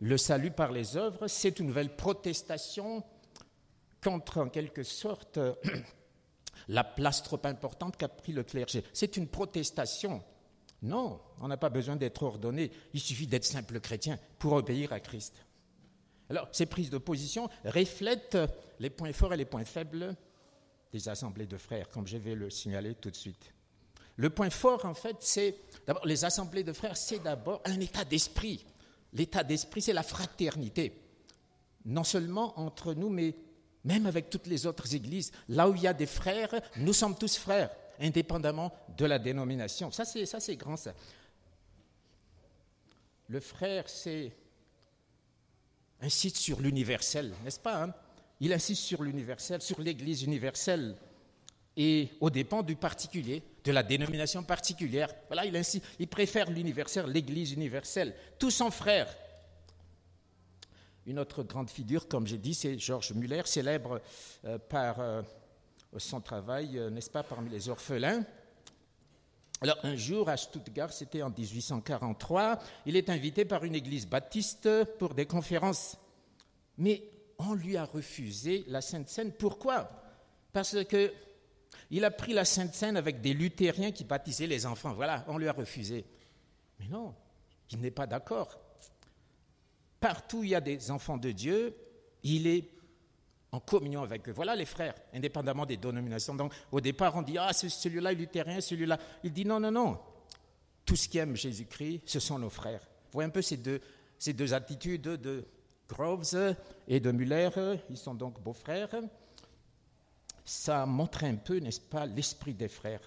le 0.00 0.16
salut 0.16 0.50
par 0.50 0.72
les 0.72 0.96
œuvres. 0.96 1.26
C'est 1.26 1.58
une 1.58 1.66
nouvelle 1.66 1.94
protestation 1.94 3.02
contre, 4.02 4.38
en 4.38 4.48
quelque 4.48 4.82
sorte, 4.82 5.38
la 6.68 6.84
place 6.84 7.22
trop 7.22 7.40
importante 7.44 7.96
qu'a 7.96 8.08
pris 8.08 8.32
le 8.32 8.42
clergé. 8.42 8.84
C'est 8.92 9.16
une 9.16 9.28
protestation. 9.28 10.22
Non, 10.82 11.20
on 11.40 11.48
n'a 11.48 11.56
pas 11.56 11.70
besoin 11.70 11.96
d'être 11.96 12.22
ordonné. 12.22 12.70
Il 12.94 13.00
suffit 13.00 13.26
d'être 13.26 13.44
simple 13.44 13.80
chrétien 13.80 14.18
pour 14.38 14.52
obéir 14.52 14.92
à 14.92 15.00
Christ. 15.00 15.44
Alors, 16.30 16.48
ces 16.52 16.66
prises 16.66 16.90
de 16.90 16.98
position 16.98 17.48
reflètent 17.64 18.38
les 18.78 18.90
points 18.90 19.12
forts 19.12 19.34
et 19.34 19.36
les 19.36 19.44
points 19.44 19.64
faibles 19.64 20.14
des 20.92 21.08
assemblées 21.08 21.46
de 21.46 21.56
frères, 21.56 21.88
comme 21.88 22.06
je 22.06 22.16
vais 22.16 22.34
le 22.34 22.50
signaler 22.50 22.94
tout 22.94 23.10
de 23.10 23.16
suite. 23.16 23.52
Le 24.16 24.30
point 24.30 24.50
fort, 24.50 24.84
en 24.84 24.94
fait, 24.94 25.16
c'est 25.20 25.56
d'abord 25.86 26.06
les 26.06 26.24
assemblées 26.24 26.64
de 26.64 26.72
frères, 26.72 26.96
c'est 26.96 27.20
d'abord 27.20 27.62
un 27.64 27.78
état 27.80 28.04
d'esprit. 28.04 28.64
L'état 29.18 29.42
d'esprit, 29.42 29.82
c'est 29.82 29.92
la 29.92 30.02
fraternité. 30.02 30.92
Non 31.84 32.04
seulement 32.04 32.58
entre 32.58 32.94
nous, 32.94 33.10
mais 33.10 33.34
même 33.84 34.06
avec 34.06 34.30
toutes 34.30 34.46
les 34.46 34.66
autres 34.66 34.94
églises. 34.94 35.32
Là 35.48 35.68
où 35.68 35.74
il 35.74 35.82
y 35.82 35.86
a 35.86 35.92
des 35.92 36.06
frères, 36.06 36.54
nous 36.76 36.92
sommes 36.92 37.16
tous 37.16 37.36
frères, 37.36 37.70
indépendamment 38.00 38.72
de 38.96 39.04
la 39.06 39.18
dénomination. 39.18 39.90
Ça, 39.90 40.04
c'est, 40.04 40.56
grand. 40.56 40.76
Le 43.28 43.40
frère, 43.40 43.88
c'est 43.88 44.32
insiste 46.00 46.36
sur 46.36 46.60
l'universel, 46.60 47.34
n'est-ce 47.44 47.60
pas 47.60 47.82
hein? 47.82 47.94
Il 48.40 48.52
insiste 48.52 48.82
sur 48.82 49.02
l'universel, 49.02 49.60
sur 49.60 49.80
l'Église 49.80 50.22
universelle, 50.22 50.96
et 51.76 52.10
au 52.20 52.30
dépend 52.30 52.62
du 52.62 52.76
particulier, 52.76 53.42
de 53.68 53.72
la 53.74 53.82
dénomination 53.82 54.42
particulière. 54.42 55.10
Voilà, 55.26 55.44
il, 55.44 55.62
il 55.98 56.08
préfère 56.08 56.50
l'universel, 56.50 57.04
l'Église 57.06 57.52
universelle. 57.52 58.14
Tous 58.38 58.50
sont 58.50 58.70
frères. 58.70 59.14
Une 61.04 61.18
autre 61.18 61.42
grande 61.42 61.68
figure, 61.68 62.08
comme 62.08 62.26
j'ai 62.26 62.38
dit, 62.38 62.54
c'est 62.54 62.78
Georges 62.78 63.12
Muller, 63.12 63.42
célèbre 63.44 64.00
euh, 64.46 64.56
par 64.58 65.00
euh, 65.00 65.20
son 65.98 66.22
travail, 66.22 66.78
euh, 66.78 66.88
n'est-ce 66.88 67.10
pas, 67.10 67.22
parmi 67.22 67.50
les 67.50 67.68
orphelins. 67.68 68.24
Alors 69.60 69.78
un 69.82 69.96
jour 69.96 70.30
à 70.30 70.38
Stuttgart, 70.38 70.92
c'était 70.92 71.20
en 71.20 71.28
1843, 71.28 72.58
il 72.86 72.96
est 72.96 73.10
invité 73.10 73.44
par 73.44 73.64
une 73.64 73.74
église 73.74 74.06
baptiste 74.06 74.68
pour 74.98 75.12
des 75.12 75.26
conférences. 75.26 75.98
Mais 76.78 77.02
on 77.38 77.52
lui 77.52 77.76
a 77.76 77.84
refusé 77.84 78.64
la 78.68 78.80
Sainte 78.80 79.08
Seine. 79.08 79.32
Pourquoi? 79.32 79.90
Parce 80.54 80.84
que 80.84 81.12
il 81.90 82.04
a 82.04 82.10
pris 82.10 82.32
la 82.32 82.44
Sainte 82.44 82.74
Seine 82.74 82.96
avec 82.96 83.20
des 83.20 83.32
luthériens 83.32 83.92
qui 83.92 84.04
baptisaient 84.04 84.46
les 84.46 84.66
enfants. 84.66 84.92
Voilà, 84.92 85.24
on 85.28 85.38
lui 85.38 85.48
a 85.48 85.52
refusé. 85.52 86.04
Mais 86.78 86.88
non, 86.88 87.14
il 87.70 87.80
n'est 87.80 87.90
pas 87.90 88.06
d'accord. 88.06 88.58
Partout 90.00 90.38
où 90.38 90.44
il 90.44 90.50
y 90.50 90.54
a 90.54 90.60
des 90.60 90.90
enfants 90.90 91.16
de 91.16 91.30
Dieu, 91.30 91.74
il 92.22 92.46
est 92.46 92.68
en 93.50 93.60
communion 93.60 94.02
avec 94.02 94.28
eux. 94.28 94.32
Voilà 94.32 94.54
les 94.54 94.66
frères, 94.66 94.94
indépendamment 95.14 95.66
des 95.66 95.76
dénominations. 95.76 96.34
Donc 96.34 96.52
au 96.70 96.80
départ, 96.80 97.16
on 97.16 97.22
dit, 97.22 97.38
ah, 97.38 97.52
celui-là 97.52 98.12
est 98.12 98.16
luthérien, 98.16 98.60
celui-là. 98.60 98.98
Il 99.24 99.32
dit, 99.32 99.44
non, 99.44 99.58
non, 99.58 99.70
non. 99.70 99.98
Tous 100.84 100.96
ceux 100.96 101.08
qui 101.08 101.18
aiment 101.18 101.36
Jésus-Christ, 101.36 102.02
ce 102.04 102.20
sont 102.20 102.38
nos 102.38 102.50
frères. 102.50 102.80
Vous 102.80 103.14
voyez 103.14 103.28
un 103.28 103.30
peu 103.30 103.42
ces 103.42 103.56
deux, 103.56 103.80
ces 104.18 104.34
deux 104.34 104.54
attitudes 104.54 105.02
de 105.02 105.44
Groves 105.88 106.54
et 106.86 107.00
de 107.00 107.10
Muller. 107.10 107.48
Ils 107.88 107.96
sont 107.96 108.14
donc 108.14 108.40
beaux-frères. 108.40 108.90
Ça 110.48 110.86
montre 110.86 111.24
un 111.24 111.34
peu, 111.36 111.58
n'est-ce 111.58 111.78
pas, 111.78 112.06
l'esprit 112.06 112.54
des 112.54 112.68
frères. 112.68 113.06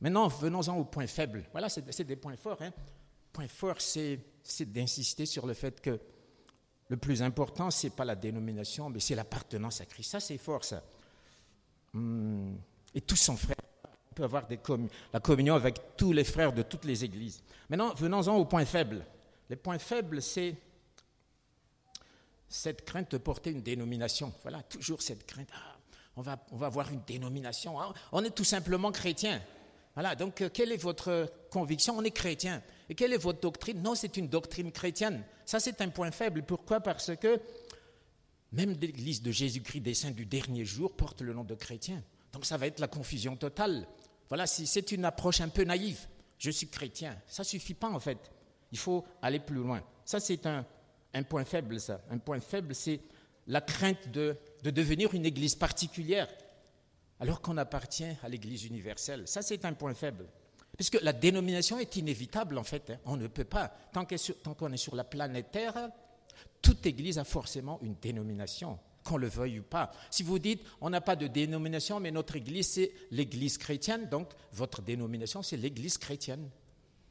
Maintenant, 0.00 0.26
venons-en 0.26 0.78
au 0.78 0.86
point 0.86 1.06
faible. 1.06 1.44
Voilà, 1.52 1.68
c'est 1.68 2.04
des 2.04 2.16
points 2.16 2.38
forts. 2.38 2.62
Hein. 2.62 2.72
Point 3.30 3.48
fort, 3.48 3.78
c'est 3.78 4.18
d'insister 4.72 5.26
sur 5.26 5.46
le 5.46 5.52
fait 5.52 5.82
que 5.82 6.00
le 6.88 6.96
plus 6.96 7.22
important, 7.22 7.70
ce 7.70 7.88
n'est 7.88 7.90
pas 7.90 8.06
la 8.06 8.16
dénomination, 8.16 8.88
mais 8.88 9.00
c'est 9.00 9.14
l'appartenance 9.14 9.82
à 9.82 9.84
Christ. 9.84 10.12
Ça, 10.12 10.20
c'est 10.20 10.38
fort, 10.38 10.64
ça. 10.64 10.82
Hmm. 11.92 12.54
Et 12.94 13.02
tous 13.02 13.16
sont 13.16 13.36
frères. 13.36 13.56
On 14.12 14.14
peut 14.14 14.24
avoir 14.24 14.48
la 15.12 15.20
communion 15.20 15.56
avec 15.56 15.94
tous 15.98 16.14
les 16.14 16.24
frères 16.24 16.54
de 16.54 16.62
toutes 16.62 16.86
les 16.86 17.04
églises. 17.04 17.42
Maintenant, 17.68 17.92
venons-en 17.92 18.34
au 18.34 18.46
point 18.46 18.64
faible. 18.64 19.04
Les 19.50 19.56
points 19.56 19.78
faibles, 19.78 20.22
c'est 20.22 20.56
cette 22.52 22.84
crainte 22.84 23.10
de 23.12 23.18
porter 23.18 23.50
une 23.50 23.62
dénomination. 23.62 24.32
Voilà, 24.42 24.62
toujours 24.62 25.00
cette 25.02 25.26
crainte. 25.26 25.48
Ah, 25.54 25.76
on, 26.16 26.22
va, 26.22 26.44
on 26.52 26.56
va 26.56 26.66
avoir 26.66 26.92
une 26.92 27.00
dénomination. 27.06 27.80
Ah, 27.80 27.92
on 28.12 28.22
est 28.24 28.34
tout 28.34 28.44
simplement 28.44 28.92
chrétien. 28.92 29.40
Voilà, 29.94 30.14
donc 30.14 30.40
euh, 30.40 30.50
quelle 30.52 30.70
est 30.72 30.76
votre 30.76 31.32
conviction? 31.50 31.96
On 31.96 32.02
est 32.02 32.10
chrétien. 32.10 32.62
Et 32.88 32.94
quelle 32.94 33.12
est 33.12 33.18
votre 33.18 33.40
doctrine? 33.40 33.82
Non, 33.82 33.94
c'est 33.94 34.16
une 34.16 34.28
doctrine 34.28 34.70
chrétienne. 34.70 35.24
Ça, 35.46 35.60
c'est 35.60 35.80
un 35.80 35.88
point 35.88 36.10
faible. 36.10 36.42
Pourquoi? 36.42 36.80
Parce 36.80 37.16
que 37.16 37.40
même 38.52 38.72
l'Église 38.72 39.22
de 39.22 39.30
Jésus-Christ 39.30 39.80
des 39.80 39.94
saints 39.94 40.10
du 40.10 40.26
dernier 40.26 40.64
jour 40.64 40.94
porte 40.94 41.22
le 41.22 41.32
nom 41.32 41.44
de 41.44 41.54
chrétien. 41.54 42.02
Donc 42.32 42.44
ça 42.44 42.58
va 42.58 42.66
être 42.66 42.80
la 42.80 42.88
confusion 42.88 43.36
totale. 43.36 43.86
Voilà, 44.28 44.46
c'est 44.46 44.92
une 44.92 45.04
approche 45.04 45.40
un 45.40 45.48
peu 45.48 45.64
naïve. 45.64 46.06
Je 46.38 46.50
suis 46.50 46.68
chrétien. 46.68 47.16
Ça 47.26 47.44
suffit 47.44 47.74
pas 47.74 47.88
en 47.88 48.00
fait. 48.00 48.18
Il 48.72 48.78
faut 48.78 49.04
aller 49.20 49.40
plus 49.40 49.56
loin. 49.56 49.82
Ça, 50.04 50.20
c'est 50.20 50.46
un, 50.46 50.66
point 51.22 51.44
faible, 51.44 51.78
ça. 51.78 52.00
Un 52.10 52.18
point 52.18 52.40
faible, 52.40 52.74
c'est 52.74 53.00
la 53.46 53.60
crainte 53.60 54.08
de 54.08 54.36
devenir 54.62 55.14
une 55.14 55.26
Église 55.26 55.54
particulière 55.54 56.28
alors 57.20 57.40
qu'on 57.40 57.56
appartient 57.56 58.16
à 58.22 58.28
l'Église 58.28 58.64
universelle. 58.64 59.28
Ça, 59.28 59.42
c'est 59.42 59.64
un 59.64 59.74
point 59.74 59.94
faible. 59.94 60.26
Puisque 60.76 61.00
la 61.02 61.12
dénomination 61.12 61.78
est 61.78 61.94
inévitable, 61.96 62.58
en 62.58 62.64
fait. 62.64 62.90
Hein. 62.90 62.98
On 63.04 63.16
ne 63.16 63.28
peut 63.28 63.44
pas. 63.44 63.72
Tant 63.92 64.54
qu'on 64.54 64.72
est 64.72 64.76
sur 64.76 64.96
la 64.96 65.04
planète 65.04 65.52
Terre, 65.52 65.90
toute 66.60 66.84
Église 66.86 67.18
a 67.18 67.24
forcément 67.24 67.78
une 67.82 67.94
dénomination, 67.94 68.78
qu'on 69.04 69.18
le 69.18 69.28
veuille 69.28 69.60
ou 69.60 69.62
pas. 69.62 69.92
Si 70.10 70.24
vous 70.24 70.40
dites, 70.40 70.64
on 70.80 70.90
n'a 70.90 71.00
pas 71.00 71.14
de 71.14 71.28
dénomination, 71.28 72.00
mais 72.00 72.10
notre 72.10 72.34
Église, 72.34 72.70
c'est 72.70 72.92
l'Église 73.12 73.58
chrétienne, 73.58 74.08
donc 74.08 74.30
votre 74.52 74.82
dénomination, 74.82 75.42
c'est 75.42 75.56
l'Église 75.56 75.98
chrétienne. 75.98 76.48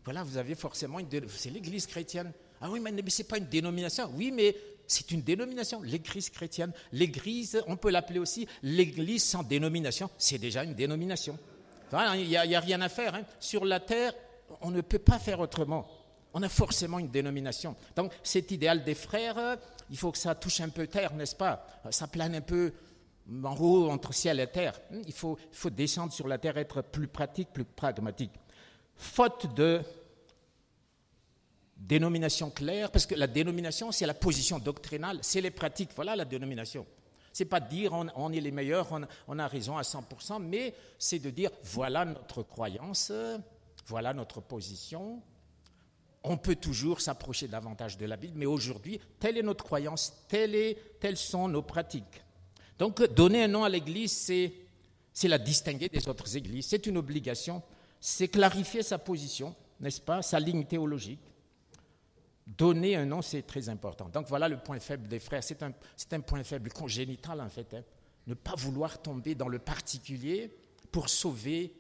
Voilà, 0.03 0.24
vous 0.24 0.38
avez 0.38 0.55
forcément 0.55 1.00
une 1.00 1.08
c'est 1.29 1.51
l'Église 1.51 1.88
chrétienne. 1.88 2.34
Ah 2.62 2.70
oui, 2.70 2.80
mais, 2.80 2.91
ce 3.10 3.22
n'est 3.22 3.27
pas 3.27 3.38
une 3.38 3.46
dénomination. 3.46 4.12
Oui, 4.15 4.32
mais 4.32 4.56
c'est 4.88 5.12
une 5.12 5.22
dénomination, 5.22 5.82
l'Église 5.82 6.30
chrétienne. 6.30 6.72
L'Église, 6.91 7.62
on 7.68 7.75
peut 7.75 7.89
l'appeler 7.89 8.20
aussi 8.20 8.48
l'Église 8.62 9.24
sans 9.24 9.44
dénomination. 9.44 10.10
C'est 10.18 10.38
déjà 10.38 10.63
une 10.63 10.75
dénomination. 10.75 11.38
Il 11.94 12.27
n'y 12.27 12.36
a, 12.36 12.60
rien 12.60 12.82
à 12.82 12.89
faire. 12.89 13.15
Hein. 13.15 13.24
Sur 13.39 13.65
la 13.65 13.80
terre, 13.80 14.13
on 14.62 14.72
ne 14.72 14.82
peut 14.82 15.00
pas 15.00 15.20
faire 15.20 15.39
autrement. 15.39 15.88
on 16.34 16.44
a 16.44 16.50
forcément 16.50 17.00
une 17.00 17.10
dénomination. 17.10 17.75
Donc 17.96 18.13
cet 18.24 18.51
idéal 18.51 18.84
des 18.84 18.96
frères, 18.96 19.58
il 19.89 19.98
faut 19.98 20.12
que 20.12 20.18
ça 20.18 20.36
touche 20.36 20.62
un 20.62 20.70
peu 20.70 20.88
terre, 20.88 21.13
n'est-ce 21.13 21.36
pas? 21.36 21.65
Ça 21.89 22.08
plane 22.08 22.36
un 22.36 22.41
peu 22.41 22.72
en 23.44 23.56
haut 23.60 23.89
entre 23.89 24.13
ciel 24.13 24.39
et 24.39 24.48
terre. 24.48 24.80
Il 25.06 25.13
faut 25.13 25.38
descendre 25.70 26.13
sur 26.13 26.27
la 26.27 26.38
terre, 26.38 26.58
être 26.58 26.82
plus 26.82 27.08
pratique, 27.08 27.50
plus 27.51 27.65
pragmatique. 27.65 28.32
Faute 28.96 29.53
de 29.56 29.82
dénomination 31.88 32.50
claire, 32.50 32.92
parce 32.92 33.06
que 33.06 33.16
la 33.16 33.28
dénomination, 33.28 33.92
c'est 33.92 34.06
la 34.06 34.14
position 34.14 34.60
doctrinale, 34.60 35.20
c'est 35.22 35.42
les 35.42 35.52
pratiques, 35.52 35.92
voilà 35.96 36.16
la 36.16 36.26
dénomination. 36.26 36.86
C'est 37.34 37.46
pas 37.46 37.60
dire 37.60 37.94
on, 37.94 38.32
est 38.34 38.42
les 38.42 38.52
meilleurs, 38.52 38.90
on, 39.28 39.40
a 39.40 39.48
raison 39.48 39.78
à 39.78 39.84
100%, 39.84 40.42
mais 40.42 40.74
c'est 41.00 41.20
de 41.20 41.30
dire 41.30 41.50
voilà 41.64 42.04
notre 42.04 42.44
croyance, 42.44 43.12
voilà 43.88 44.14
notre 44.14 44.42
position. 44.42 45.22
On 46.24 46.38
peut 46.38 46.56
toujours 46.56 47.02
s'approcher 47.02 47.48
davantage 47.48 47.98
de 47.98 48.06
la 48.06 48.18
Bible, 48.18 48.34
mais 48.36 48.46
aujourd'hui, 48.46 49.00
telle 49.20 49.38
est 49.38 49.44
notre 49.44 49.64
croyance, 49.64 50.14
telles 50.28 51.18
sont 51.18 51.48
nos 51.48 51.64
pratiques. 51.64 52.22
Donc, 52.78 53.02
donner 53.14 53.44
un 53.44 53.48
nom 53.48 53.64
à 53.64 53.70
l'Église, 53.70 54.12
c'est 55.14 55.28
la 55.28 55.38
distinguer 55.38 55.88
des 55.88 56.08
autres 56.08 56.36
églises. 56.36 56.68
C'est 56.68 56.86
une 56.86 56.98
obligation, 56.98 57.64
c'est 58.00 58.28
clarifier 58.28 58.84
sa 58.84 58.98
position, 58.98 59.56
n'est-ce 59.80 60.02
pas, 60.02 60.22
sa 60.22 60.40
ligne 60.40 60.66
théologique. 60.66 61.31
Donner 62.48 62.95
un 62.95 63.05
nom, 63.05 63.21
c'est 63.21 63.43
très 63.43 63.69
important. 63.69 64.10
Donc 64.10 64.27
voilà 64.27 64.48
le 64.50 64.57
point 64.57 64.79
faible 64.79 65.07
des 65.07 65.19
frères. 65.19 65.43
C'est 65.43 65.62
un, 65.62 66.19
point 66.21 66.43
faible 66.43 66.71
congénital, 66.71 67.39
en 67.39 67.50
fait. 67.50 67.74
Hein. 67.74 67.83
Ne 68.27 68.33
pas 68.33 68.55
vouloir 68.55 69.01
tomber 69.01 69.36
dans 69.36 69.48
le 69.48 69.60
particulier 69.60 70.51
pour 70.91 71.10
sauver, 71.10 71.74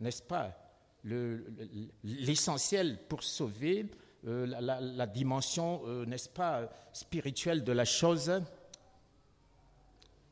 n'est-ce 0.00 0.22
pas, 0.22 0.56
l'essentiel 2.02 2.98
pour 3.08 3.22
sauver 3.22 3.86
euh, 4.26 4.46
la, 4.46 5.06
dimension, 5.06 5.82
euh, 5.86 6.04
n'est-ce 6.06 6.28
pas, 6.28 6.68
spirituelle 6.92 7.62
de 7.62 7.72
la 7.72 7.84
chose, 7.84 8.32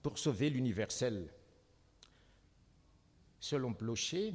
pour 0.02 0.18
sauver 0.18 0.50
l'universel. 0.50 1.28
Selon 3.38 3.70
Blocher, 3.70 4.34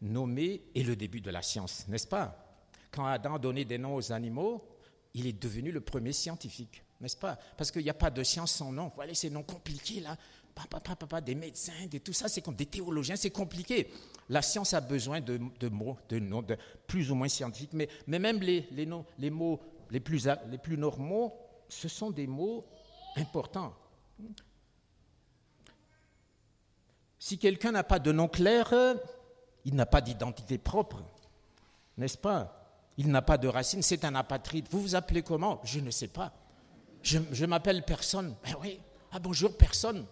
nommer 0.00 0.62
est 0.74 0.82
le 0.82 0.96
début 0.96 1.20
de 1.20 1.30
la 1.30 1.42
science, 1.42 1.86
n'est-ce 1.88 2.06
pas? 2.06 2.43
Quand 2.94 3.06
Adam 3.06 3.38
donné 3.38 3.64
des 3.64 3.78
noms 3.78 3.96
aux 3.96 4.12
animaux, 4.12 4.64
il 5.14 5.26
est 5.26 5.32
devenu 5.32 5.72
le 5.72 5.80
premier 5.80 6.12
scientifique, 6.12 6.82
n'est-ce 7.00 7.16
pas? 7.16 7.38
Parce 7.56 7.70
qu'il 7.70 7.82
n'y 7.82 7.90
a 7.90 7.94
pas 7.94 8.10
de 8.10 8.22
science 8.22 8.52
sans 8.52 8.72
nom. 8.72 8.92
Voilà 8.94 9.14
ces 9.14 9.30
noms 9.30 9.42
compliqués 9.42 10.00
là, 10.00 10.16
papa, 10.54 10.94
papa, 10.94 11.20
des 11.20 11.34
médecins, 11.34 11.86
des, 11.90 12.00
tout 12.00 12.12
ça, 12.12 12.28
c'est 12.28 12.40
comme 12.40 12.54
des 12.54 12.66
théologiens, 12.66 13.16
c'est 13.16 13.30
compliqué. 13.30 13.90
La 14.28 14.42
science 14.42 14.74
a 14.74 14.80
besoin 14.80 15.20
de, 15.20 15.38
mots, 15.68 15.98
de 16.08 16.18
noms, 16.18 16.42
de 16.42 16.56
plus 16.86 17.10
ou 17.10 17.14
moins 17.14 17.28
scientifiques, 17.28 17.72
mais, 17.72 17.88
même 18.06 18.40
les, 18.40 18.86
mots 19.30 19.60
les 19.90 20.00
plus, 20.00 20.28
les 20.48 20.58
plus 20.58 20.78
normaux, 20.78 21.36
ce 21.68 21.88
sont 21.88 22.10
des 22.10 22.26
mots 22.26 22.64
importants. 23.16 23.74
Si 27.18 27.38
quelqu'un 27.38 27.72
n'a 27.72 27.84
pas 27.84 27.98
de 27.98 28.12
nom 28.12 28.28
clair, 28.28 28.72
il 29.64 29.74
n'a 29.74 29.86
pas 29.86 30.00
d'identité 30.00 30.58
propre, 30.58 31.02
n'est-ce 31.96 32.18
pas? 32.18 32.63
Il 32.96 33.10
n'a 33.10 33.22
pas 33.22 33.38
de 33.38 33.48
racines, 33.48 33.82
c'est 33.82 34.04
un 34.04 34.14
apatride. 34.14 34.66
Vous 34.70 34.80
vous 34.80 34.94
appelez 34.94 35.22
comment? 35.22 35.60
Je 35.64 35.80
ne 35.80 35.90
sais 35.90 36.08
pas. 36.08 36.32
Je, 37.02 37.44
m'appelle 37.44 37.82
personne. 37.82 38.34
Ben 38.44 38.54
oui. 38.62 38.80
Ah 39.12 39.18
bonjour, 39.18 39.56
personne. 39.56 40.06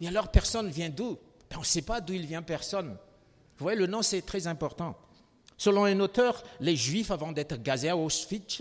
Et 0.00 0.08
alors, 0.08 0.28
personne 0.28 0.68
vient 0.68 0.90
d'où? 0.90 1.18
Ben, 1.48 1.56
On 1.56 1.60
ne 1.60 1.64
sait 1.64 1.82
pas 1.82 2.00
d'où 2.00 2.12
il 2.12 2.26
vient, 2.26 2.42
personne. 2.42 2.90
Vous 3.56 3.64
voyez, 3.64 3.78
le 3.78 3.86
nom, 3.86 4.02
c'est 4.02 4.22
très 4.22 4.46
important. 4.46 4.96
Selon 5.56 5.84
un 5.84 5.98
auteur, 6.00 6.42
les 6.60 6.76
Juifs, 6.76 7.10
avant 7.10 7.32
d'être 7.32 7.62
gazés 7.62 7.88
à 7.88 7.96
Auschwitz, 7.96 8.60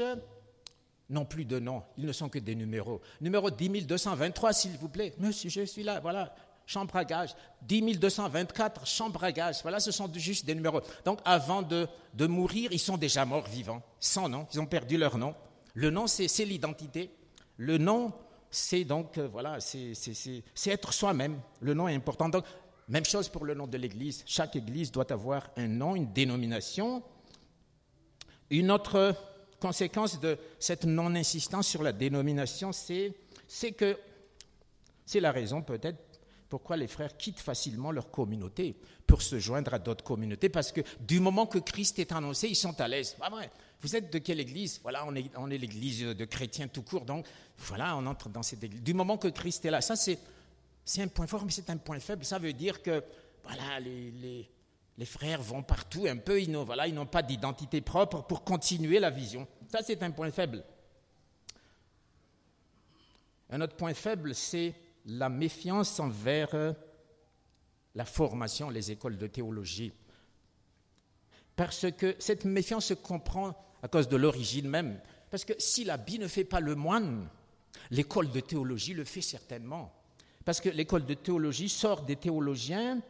n'ont 1.10 1.25
plus 1.25 1.46
de 1.46 1.60
nom. 1.60 1.84
Ils 1.98 2.06
ne 2.06 2.13
sont 2.13 2.30
que 2.30 2.39
des 2.39 2.56
numéros. 2.56 3.01
Numéro 3.20 3.50
10 3.50 3.88
223, 3.88 4.53
s'il 4.53 4.77
vous 4.77 4.89
plaît. 4.89 5.13
Monsieur, 5.18 5.50
je 5.50 5.63
suis 5.63 5.84
là. 5.84 6.00
Voilà 6.00 6.34
chambre 6.74 6.96
à 6.96 7.06
gage. 7.06 7.36
10 7.62 8.00
224, 8.00 8.86
chambre 8.86 9.24
à 9.24 9.32
gage. 9.32 9.62
Voilà, 9.62 9.80
ce 9.80 9.91
sont 9.91 10.12
juste 10.13 10.45
des 10.45 10.56
numéros. 10.56 10.82
Donc, 11.06 11.19
avant 11.24 11.62
de, 11.62 11.88
de 12.13 12.28
mourir, 12.28 12.71
ils 12.71 12.80
sont 12.80 12.98
déjà 12.98 13.26
morts 13.26 13.48
vivants, 13.48 13.82
sans 14.00 14.28
nom. 14.28 14.48
Ils 14.54 14.60
ont 14.60 14.65
perdu 14.65 14.98
leur 14.98 15.17
nom. 15.17 15.36
Le 15.74 15.89
nom, 15.89 16.08
c'est 16.08 16.45
l'identité. 16.45 17.12
Le 17.58 17.78
nom, 17.78 18.12
c'est 18.50 18.84
donc, 18.84 19.17
euh, 19.17 19.28
voilà, 19.28 19.60
c'est 19.60 20.43
être 20.67 20.93
soi-même. 20.93 21.39
Le 21.62 21.74
nom 21.74 21.88
est 21.88 21.95
important. 21.95 22.30
Donc, 22.30 22.45
même 22.88 23.06
chose 23.06 23.30
pour 23.30 23.45
le 23.45 23.54
nom 23.54 23.67
de 23.67 23.78
l'Église. 23.78 24.24
Chaque 24.26 24.56
Église 24.56 24.91
doit 24.91 25.12
avoir 25.12 25.50
un 25.56 25.67
nom, 25.67 25.95
une 25.95 26.12
dénomination. 26.12 27.04
Une 28.50 28.71
autre 28.71 29.15
conséquence 29.60 30.19
de 30.19 30.38
cette 30.60 30.86
non-insistance 30.86 31.67
sur 31.67 31.82
la 31.82 31.93
dénomination, 31.93 32.71
c'est 32.74 33.13
que 33.71 33.98
c'est 35.06 35.21
la 35.21 35.32
raison 35.32 35.62
peut-être 35.62 36.12
pourquoi 36.54 36.78
les 36.78 36.86
frères 36.86 37.18
quittent 37.18 37.39
facilement 37.39 37.92
leur 37.92 38.12
communauté 38.12 38.76
pour 39.08 39.24
se 39.24 39.39
joindre 39.39 39.74
à 39.74 39.80
d'autres 39.80 40.04
communautés 40.04 40.50
Parce 40.50 40.72
que 40.72 40.82
du 41.00 41.20
moment 41.20 41.48
que 41.48 41.58
Christ 41.58 41.98
est 41.98 42.12
annoncé, 42.12 42.48
ils 42.48 42.56
sont 42.56 42.80
à 42.80 42.88
l'aise. 42.88 43.18
Vous 43.82 43.96
êtes 43.96 44.13
de 44.13 44.20
quelle 44.20 44.39
église? 44.39 44.80
Voilà, 44.84 45.04
on 45.04 45.16
est, 45.50 45.58
l'église 45.58 46.02
de 46.02 46.26
chrétiens 46.26 46.68
tout 46.68 46.84
court, 46.84 47.06
donc 47.06 47.26
voilà, 47.58 47.98
on 47.98 48.06
entre 48.06 48.30
dans 48.30 48.44
cette 48.44 48.63
église. 48.63 48.84
Du 48.84 48.94
moment 48.94 49.18
que 49.18 49.30
Christ 49.30 49.66
est 49.66 49.72
là, 49.72 49.82
ça 49.82 49.96
c'est, 49.96 50.20
un 51.00 51.08
point 51.08 51.26
fort, 51.26 51.44
mais 51.44 51.52
c'est 51.52 51.72
un 51.72 51.78
point 51.78 52.00
faible. 52.00 52.24
Ça 52.24 52.38
veut 52.38 52.54
dire 52.54 52.84
que 52.84 53.04
voilà, 53.44 53.80
les, 53.80 54.48
frères 55.06 55.42
vont 55.42 55.63
partout 55.63 56.06
un 56.08 56.18
peu, 56.18 56.39
ils 56.39 56.52
n'ont, 56.52 56.68
ils 56.86 56.94
n'ont 56.94 57.08
pas 57.08 57.24
d'identité 57.24 57.82
propre 57.82 58.22
pour 58.22 58.44
continuer 58.44 59.00
la 59.00 59.10
vision. 59.10 59.48
Ça 59.72 59.80
c'est 59.82 60.04
un 60.04 60.12
point 60.12 60.30
faible. 60.30 60.63
Un 63.50 63.60
autre 63.60 63.76
point 63.76 63.96
faible, 63.96 64.36
c'est 64.36 64.76
la 65.06 65.30
méfiance 65.30 66.00
envers 66.00 66.76
la 67.96 68.06
formation, 68.06 68.70
les 68.70 68.92
écoles 68.92 69.18
de 69.18 69.28
théologie. 69.28 69.92
Parce 71.56 71.86
que 71.92 72.16
cette 72.20 72.46
méfiance 72.46 72.86
se 72.86 72.94
comprend 72.94 73.56
à 73.82 73.88
cause 73.88 74.08
de 74.08 74.18
l'origine 74.18 74.68
même. 74.68 75.00
Parce 75.30 75.46
que 75.46 75.54
si 75.58 75.84
l'habit 75.84 76.20
ne 76.20 76.28
fait 76.28 76.44
pas 76.46 76.60
le 76.60 76.76
moine, 76.76 77.28
l'école 77.92 78.32
de 78.32 78.39
théologie 78.39 78.94
le 78.94 79.04
fait 79.04 79.22
certainement. 79.22 79.94
Parce 80.46 80.62
que 80.62 80.70
l'école 80.70 81.06
de 81.06 81.13
théologie 81.13 81.70
sort 81.70 82.04
des 82.04 82.16
théologiens 82.16 83.02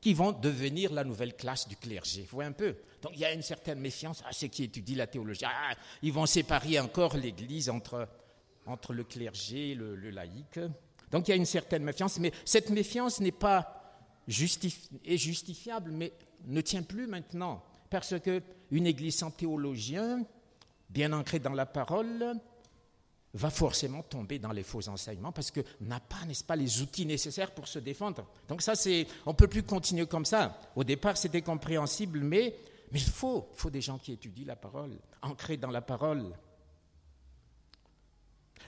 qui 0.00 0.12
vont 0.12 0.32
devenir 0.32 0.92
la 0.92 1.04
nouvelle 1.04 1.34
classe 1.34 1.66
du 1.66 1.76
clergé. 1.76 2.22
Vous 2.22 2.36
voyez 2.36 2.50
un 2.50 2.52
peu? 2.52 2.76
Donc 3.00 3.12
il 3.14 3.20
y 3.20 3.24
a 3.24 3.32
une 3.32 3.42
certaine 3.42 3.80
méfiance 3.80 4.22
à 4.26 4.32
ceux 4.32 4.48
qui 4.48 4.64
étudient 4.64 4.98
la 4.98 5.06
théologie. 5.06 5.44
Ah, 5.46 5.74
ils 6.02 6.12
vont 6.12 6.26
séparer 6.26 6.78
encore 6.78 7.16
l'Église 7.16 7.70
entre, 7.70 8.08
entre 8.66 8.92
le 8.92 9.04
clergé 9.04 9.70
et 9.70 9.74
le, 9.74 9.96
le 9.96 10.10
laïc. 10.10 10.60
Donc 11.10 11.28
il 11.28 11.30
y 11.30 11.34
a 11.34 11.36
une 11.36 11.46
certaine 11.46 11.84
méfiance, 11.84 12.18
mais 12.18 12.32
cette 12.44 12.70
méfiance 12.70 13.20
n'est 13.20 13.32
pas 13.32 14.00
justifiable, 14.26 15.92
mais 15.92 16.12
ne 16.46 16.60
tient 16.60 16.82
plus 16.82 17.06
maintenant, 17.06 17.62
parce 17.90 18.14
qu'une 18.20 18.86
église 18.86 19.16
sans 19.16 19.30
théologien, 19.30 20.24
bien 20.90 21.12
ancrée 21.12 21.38
dans 21.38 21.52
la 21.52 21.66
parole, 21.66 22.34
va 23.34 23.50
forcément 23.50 24.02
tomber 24.02 24.38
dans 24.38 24.52
les 24.52 24.62
faux 24.62 24.88
enseignements 24.88 25.32
parce 25.32 25.50
que 25.50 25.60
n'a 25.80 25.98
pas, 25.98 26.24
n'est-ce 26.26 26.44
pas, 26.44 26.54
les 26.54 26.80
outils 26.80 27.04
nécessaires 27.04 27.50
pour 27.50 27.66
se 27.66 27.80
défendre. 27.80 28.24
Donc 28.48 28.62
ça, 28.62 28.76
c'est, 28.76 29.06
on 29.26 29.30
ne 29.30 29.36
peut 29.36 29.48
plus 29.48 29.64
continuer 29.64 30.06
comme 30.06 30.24
ça. 30.24 30.58
Au 30.76 30.84
départ, 30.84 31.16
c'était 31.16 31.42
compréhensible, 31.42 32.20
mais, 32.20 32.54
il 32.92 33.00
faut, 33.00 33.48
il 33.52 33.58
faut 33.58 33.70
des 33.70 33.80
gens 33.80 33.98
qui 33.98 34.12
étudient 34.12 34.46
la 34.46 34.56
parole, 34.56 34.92
ancrés 35.20 35.56
dans 35.56 35.72
la 35.72 35.82
parole. 35.82 36.32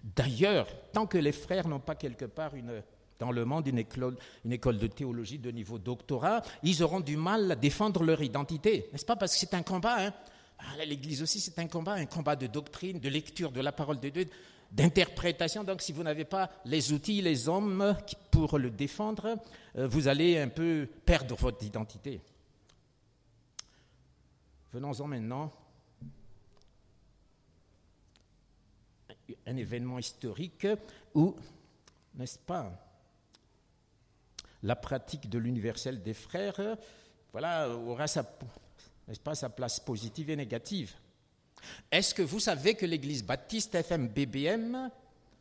D'ailleurs, 0.02 0.68
tant 0.92 1.06
que 1.06 1.18
les 1.18 1.32
frères 1.32 1.68
n'ont 1.68 1.80
pas 1.80 1.94
quelque 1.94 2.24
part 2.24 2.52
dans 3.18 3.32
le 3.32 3.44
monde 3.44 3.66
une 3.66 3.78
école, 3.78 4.78
de 4.78 4.86
théologie 4.86 5.38
de 5.38 5.50
niveau 5.50 5.78
doctorat, 5.78 6.42
ils 6.62 6.82
auront 6.82 7.00
du 7.00 7.16
mal 7.16 7.50
à 7.50 7.56
défendre 7.56 8.02
leur 8.02 8.22
identité, 8.22 8.88
n'est-ce 8.92 9.06
pas? 9.06 9.16
Parce 9.16 9.32
que 9.32 9.38
c'est 9.38 9.54
un 9.54 9.62
combat. 9.62 10.06
Hein 10.06 10.14
ah, 10.58 10.84
L'Église 10.84 11.22
aussi, 11.22 11.40
c'est 11.40 11.58
un 11.58 11.66
combat, 11.66 11.94
un 11.94 12.06
combat 12.06 12.36
de 12.36 12.46
doctrine, 12.46 13.00
de 13.00 13.08
lecture 13.08 13.52
de 13.52 13.60
la 13.60 13.72
parole 13.72 14.00
de 14.00 14.08
Dieu, 14.08 14.26
d'interprétation. 14.70 15.64
Donc, 15.64 15.80
si 15.82 15.92
vous 15.92 16.02
n'avez 16.02 16.24
pas 16.24 16.50
les 16.64 16.92
outils, 16.92 17.22
les 17.22 17.48
hommes 17.48 17.96
pour 18.30 18.58
le 18.58 18.70
défendre, 18.70 19.38
euh, 19.76 19.86
vous 19.86 20.08
allez 20.08 20.38
un 20.38 20.48
peu 20.48 20.88
perdre 21.04 21.36
votre 21.36 21.64
identité. 21.64 22.20
Venons-en 24.72 25.06
maintenant 25.06 25.52
un 29.46 29.56
événement 29.56 29.98
historique 29.98 30.66
où, 31.14 31.34
n'est-ce 32.14 32.38
pas, 32.38 32.70
la 34.62 34.76
pratique 34.76 35.28
de 35.28 35.38
l'universel 35.38 36.02
des 36.02 36.14
frères 36.14 36.76
voilà, 37.32 37.68
aura 37.68 38.06
sa, 38.06 38.22
n'est-ce 39.06 39.20
pas, 39.20 39.34
sa 39.34 39.50
place 39.50 39.78
positive 39.78 40.30
et 40.30 40.36
négative. 40.36 40.94
Est-ce 41.90 42.14
que 42.14 42.22
vous 42.22 42.40
savez 42.40 42.74
que 42.74 42.86
l'église 42.86 43.22
baptiste 43.22 43.74
FMBBM, 43.74 44.90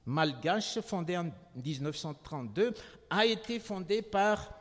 malgache, 0.05 0.81
fondée 0.81 1.17
en 1.17 1.31
1932, 1.55 2.73
a 3.09 3.25
été 3.25 3.59
fondée 3.59 4.01
par 4.01 4.51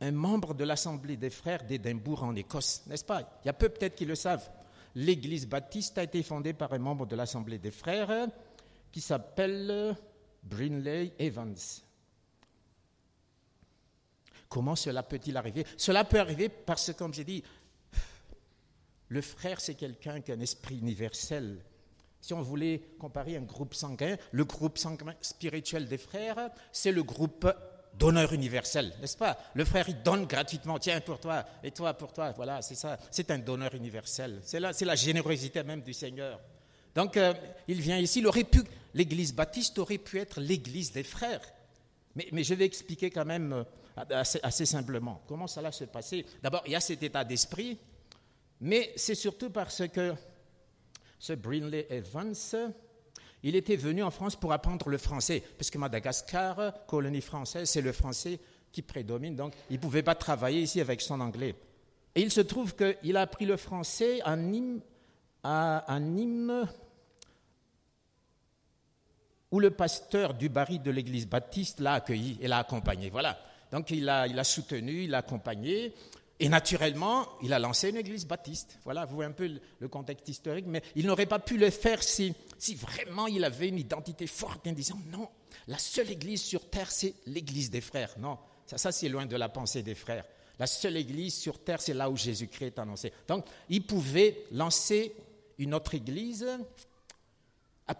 un 0.00 0.12
membre 0.12 0.54
de 0.54 0.64
l'Assemblée 0.64 1.16
des 1.16 1.30
frères 1.30 1.64
d'Édimbourg 1.64 2.22
en 2.24 2.34
Écosse, 2.34 2.82
n'est-ce 2.86 3.04
pas? 3.04 3.40
Il 3.42 3.46
y 3.46 3.50
a 3.50 3.54
peu 3.54 3.68
peut-être 3.68 3.94
qui 3.94 4.04
le 4.04 4.14
savent. 4.14 4.48
L'Église 4.94 5.46
baptiste 5.46 5.98
a 5.98 6.02
été 6.02 6.22
fondée 6.22 6.52
par 6.52 6.72
un 6.72 6.78
membre 6.78 7.06
de 7.06 7.16
l'Assemblée 7.16 7.58
des 7.58 7.70
frères 7.70 8.28
qui 8.90 9.00
s'appelle 9.00 9.96
Brinley 10.42 11.12
Evans. 11.18 11.56
Comment 14.48 14.76
cela 14.76 15.02
peut-il 15.02 15.36
arriver? 15.36 15.64
Cela 15.78 16.04
peut 16.04 16.20
arriver 16.20 16.50
parce 16.50 16.92
que, 16.92 16.98
comme 16.98 17.14
j'ai 17.14 17.24
dit, 17.24 17.42
le 19.08 19.22
frère, 19.22 19.60
c'est 19.60 19.74
quelqu'un 19.74 20.20
qui 20.20 20.30
a 20.30 20.34
un 20.34 20.40
esprit 20.40 20.78
universel. 20.78 21.58
Si 22.20 22.34
on 22.34 22.42
voulait 22.42 22.82
comparer 22.98 23.36
un 23.36 23.42
groupe 23.42 23.74
sanguin, 23.74 24.16
le 24.30 24.44
groupe 24.44 24.78
sanguin 24.78 25.14
spirituel 25.20 25.88
des 25.88 25.98
frères, 25.98 26.50
c'est 26.70 26.92
le 26.92 27.02
groupe 27.02 27.46
donneur 27.98 28.32
universel, 28.32 28.92
n'est-ce 29.00 29.16
pas? 29.16 29.38
Le 29.54 29.64
frère, 29.64 29.88
il 29.88 30.02
donne 30.02 30.26
gratuitement, 30.26 30.78
tiens, 30.78 31.00
pour 31.00 31.20
toi, 31.20 31.44
et 31.62 31.70
toi, 31.70 31.94
pour 31.94 32.12
toi, 32.12 32.32
voilà, 32.32 32.62
c'est 32.62 32.74
ça, 32.74 32.98
c'est 33.10 33.30
un 33.30 33.38
donneur 33.38 33.74
universel. 33.74 34.40
C'est 34.42 34.60
la, 34.60 34.94
générosité 34.94 35.62
même 35.62 35.82
du 35.82 35.92
Seigneur. 35.92 36.40
Donc, 36.94 37.16
euh, 37.16 37.32
il 37.68 37.80
vient 37.80 37.98
ici, 37.98 38.24
l'église 38.94 39.34
baptiste 39.34 39.78
aurait 39.78 39.98
pu 39.98 40.18
être 40.18 40.40
l'église 40.40 40.92
des 40.92 41.02
frères. 41.02 41.42
Mais, 42.14 42.44
je 42.44 42.54
vais 42.54 42.66
expliquer 42.66 43.10
quand 43.10 43.24
même 43.24 43.64
euh, 43.98 44.24
assez, 44.42 44.66
simplement 44.66 45.22
comment 45.26 45.46
cela 45.46 45.72
se 45.72 45.84
passait. 45.84 46.24
D'abord, 46.42 46.62
il 46.66 46.72
y 46.72 46.76
a 46.76 46.80
cet 46.80 47.02
état 47.02 47.24
d'esprit, 47.24 47.78
mais 48.60 48.92
c'est 48.96 49.14
surtout 49.14 49.50
parce 49.50 49.88
que 49.88 50.14
ce 51.18 51.32
Brinley 51.32 51.86
Evans, 51.88 52.34
il 53.42 53.56
était 53.56 53.76
venu 53.76 54.02
en 54.02 54.10
France 54.10 54.36
pour 54.36 54.52
apprendre 54.52 54.88
le 54.88 54.98
français, 54.98 55.42
parce 55.58 55.70
que 55.70 55.78
Madagascar, 55.78 56.86
colonie 56.86 57.20
française, 57.20 57.68
c'est 57.68 57.80
le 57.80 57.92
français 57.92 58.38
qui 58.70 58.82
prédomine, 58.82 59.36
donc 59.36 59.52
il 59.70 59.76
ne 59.76 59.80
pouvait 59.80 60.02
pas 60.02 60.14
travailler 60.14 60.62
ici 60.62 60.80
avec 60.80 61.00
son 61.00 61.20
anglais. 61.20 61.54
Et 62.14 62.20
il 62.20 62.30
se 62.30 62.40
trouve 62.40 62.74
qu'il 62.74 63.16
a 63.16 63.22
appris 63.22 63.46
le 63.46 63.56
français 63.56 64.20
à 64.22 64.36
Nîmes, 64.36 64.80
à, 65.42 65.98
où 69.50 69.60
le 69.60 69.70
pasteur 69.70 70.34
du 70.34 70.48
Barry 70.48 70.78
de 70.78 70.90
l'église 70.90 71.26
baptiste 71.26 71.80
l'a 71.80 71.94
accueilli 71.94 72.38
et 72.40 72.48
l'a 72.48 72.58
accompagné. 72.58 73.10
Voilà. 73.10 73.38
Donc 73.70 73.90
il 73.90 74.04
l'a 74.04 74.22
a 74.22 74.44
soutenu, 74.44 75.04
il 75.04 75.10
l'a 75.10 75.18
accompagné. 75.18 75.94
Et 76.42 76.48
naturellement, 76.48 77.28
il 77.40 77.52
a 77.52 77.60
lancé 77.60 77.90
une 77.90 77.96
église 77.96 78.26
baptiste. 78.26 78.76
Voilà, 78.82 79.04
vous 79.04 79.14
voyez 79.14 79.30
un 79.30 79.34
peu 79.34 79.48
le 79.78 79.88
contexte 79.88 80.28
historique, 80.28 80.66
mais 80.66 80.82
il 80.96 81.06
n'aurait 81.06 81.26
pas 81.26 81.38
pu 81.38 81.56
le 81.56 81.70
faire 81.70 82.02
si, 82.02 82.34
vraiment 82.74 83.28
il 83.28 83.44
avait 83.44 83.68
une 83.68 83.78
identité 83.78 84.26
forte 84.26 84.66
en 84.66 84.72
disant 84.72 84.98
non, 85.12 85.28
la 85.68 85.78
seule 85.78 86.10
église 86.10 86.42
sur 86.42 86.68
terre, 86.68 86.90
c'est 86.90 87.14
l'église 87.26 87.70
des 87.70 87.80
frères. 87.80 88.12
Non, 88.18 88.40
ça, 88.66 88.76
ça 88.76 88.90
c'est 88.90 89.08
loin 89.08 89.24
de 89.24 89.36
la 89.36 89.48
pensée 89.48 89.84
des 89.84 89.94
frères. 89.94 90.24
La 90.58 90.66
seule 90.66 90.96
église 90.96 91.34
sur 91.34 91.62
terre, 91.62 91.80
c'est 91.80 91.94
là 91.94 92.10
où 92.10 92.16
Jésus-Christ 92.16 92.66
est 92.66 92.78
annoncé. 92.80 93.12
Donc, 93.28 93.46
il 93.68 93.86
pouvait 93.86 94.44
lancer 94.50 95.14
une 95.58 95.74
autre 95.74 95.94
église 95.94 96.44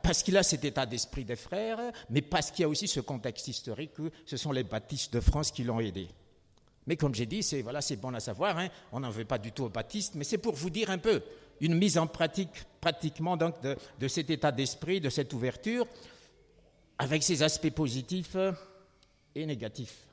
parce 0.03 0.25
qu'il 0.25 0.37
a 0.37 0.43
cet 0.43 0.65
état 0.65 0.85
d'esprit 0.85 1.25
des 1.25 1.37
frères, 1.37 1.79
mais 2.11 2.23
parce 2.23 2.51
qu'il 2.51 2.63
y 2.63 2.65
a 2.65 2.69
aussi 2.69 2.89
ce 2.89 2.99
contexte 2.99 3.47
historique 3.47 3.93
que 3.95 4.11
ce 4.27 4.37
sont 4.37 4.51
les 4.51 4.65
baptistes 4.65 5.13
de 5.13 5.21
France 5.21 5.53
qui 5.53 5.63
l'ont 5.63 5.79
aidé. 5.79 6.09
Mais 6.87 6.97
comme 6.97 7.15
j'ai 7.15 7.27
dit, 7.27 7.43
c'est 7.43 7.63
voilà, 7.63 7.81
bon 8.01 8.15
à 8.15 8.21
savoir, 8.21 8.59
hein. 8.59 8.69
on 8.91 9.01
n'en 9.01 9.11
veut 9.11 9.25
pas 9.25 9.39
du 9.39 9.53
tout 9.53 9.65
aux 9.65 9.69
baptistes, 9.69 10.15
mais 10.17 10.25
c'est 10.25 10.39
pour 10.39 10.55
vous 10.55 10.71
dire 10.71 10.91
un 10.91 10.99
peu 10.99 11.23
une 11.61 11.75
mise 11.75 11.97
en 11.97 12.09
pratique 12.09 12.65
pratiquement 12.81 13.37
donc, 13.37 13.61
de, 13.63 13.77
de 14.01 14.09
cet 14.09 14.31
état 14.31 14.51
d'esprit, 14.51 15.01
de 15.01 15.11
cette 15.11 15.33
ouverture, 15.33 15.87
avec 16.99 17.23
ses 17.23 17.43
aspects 17.43 17.71
positifs 17.71 18.37
et 19.35 19.47
négatifs. 19.47 20.07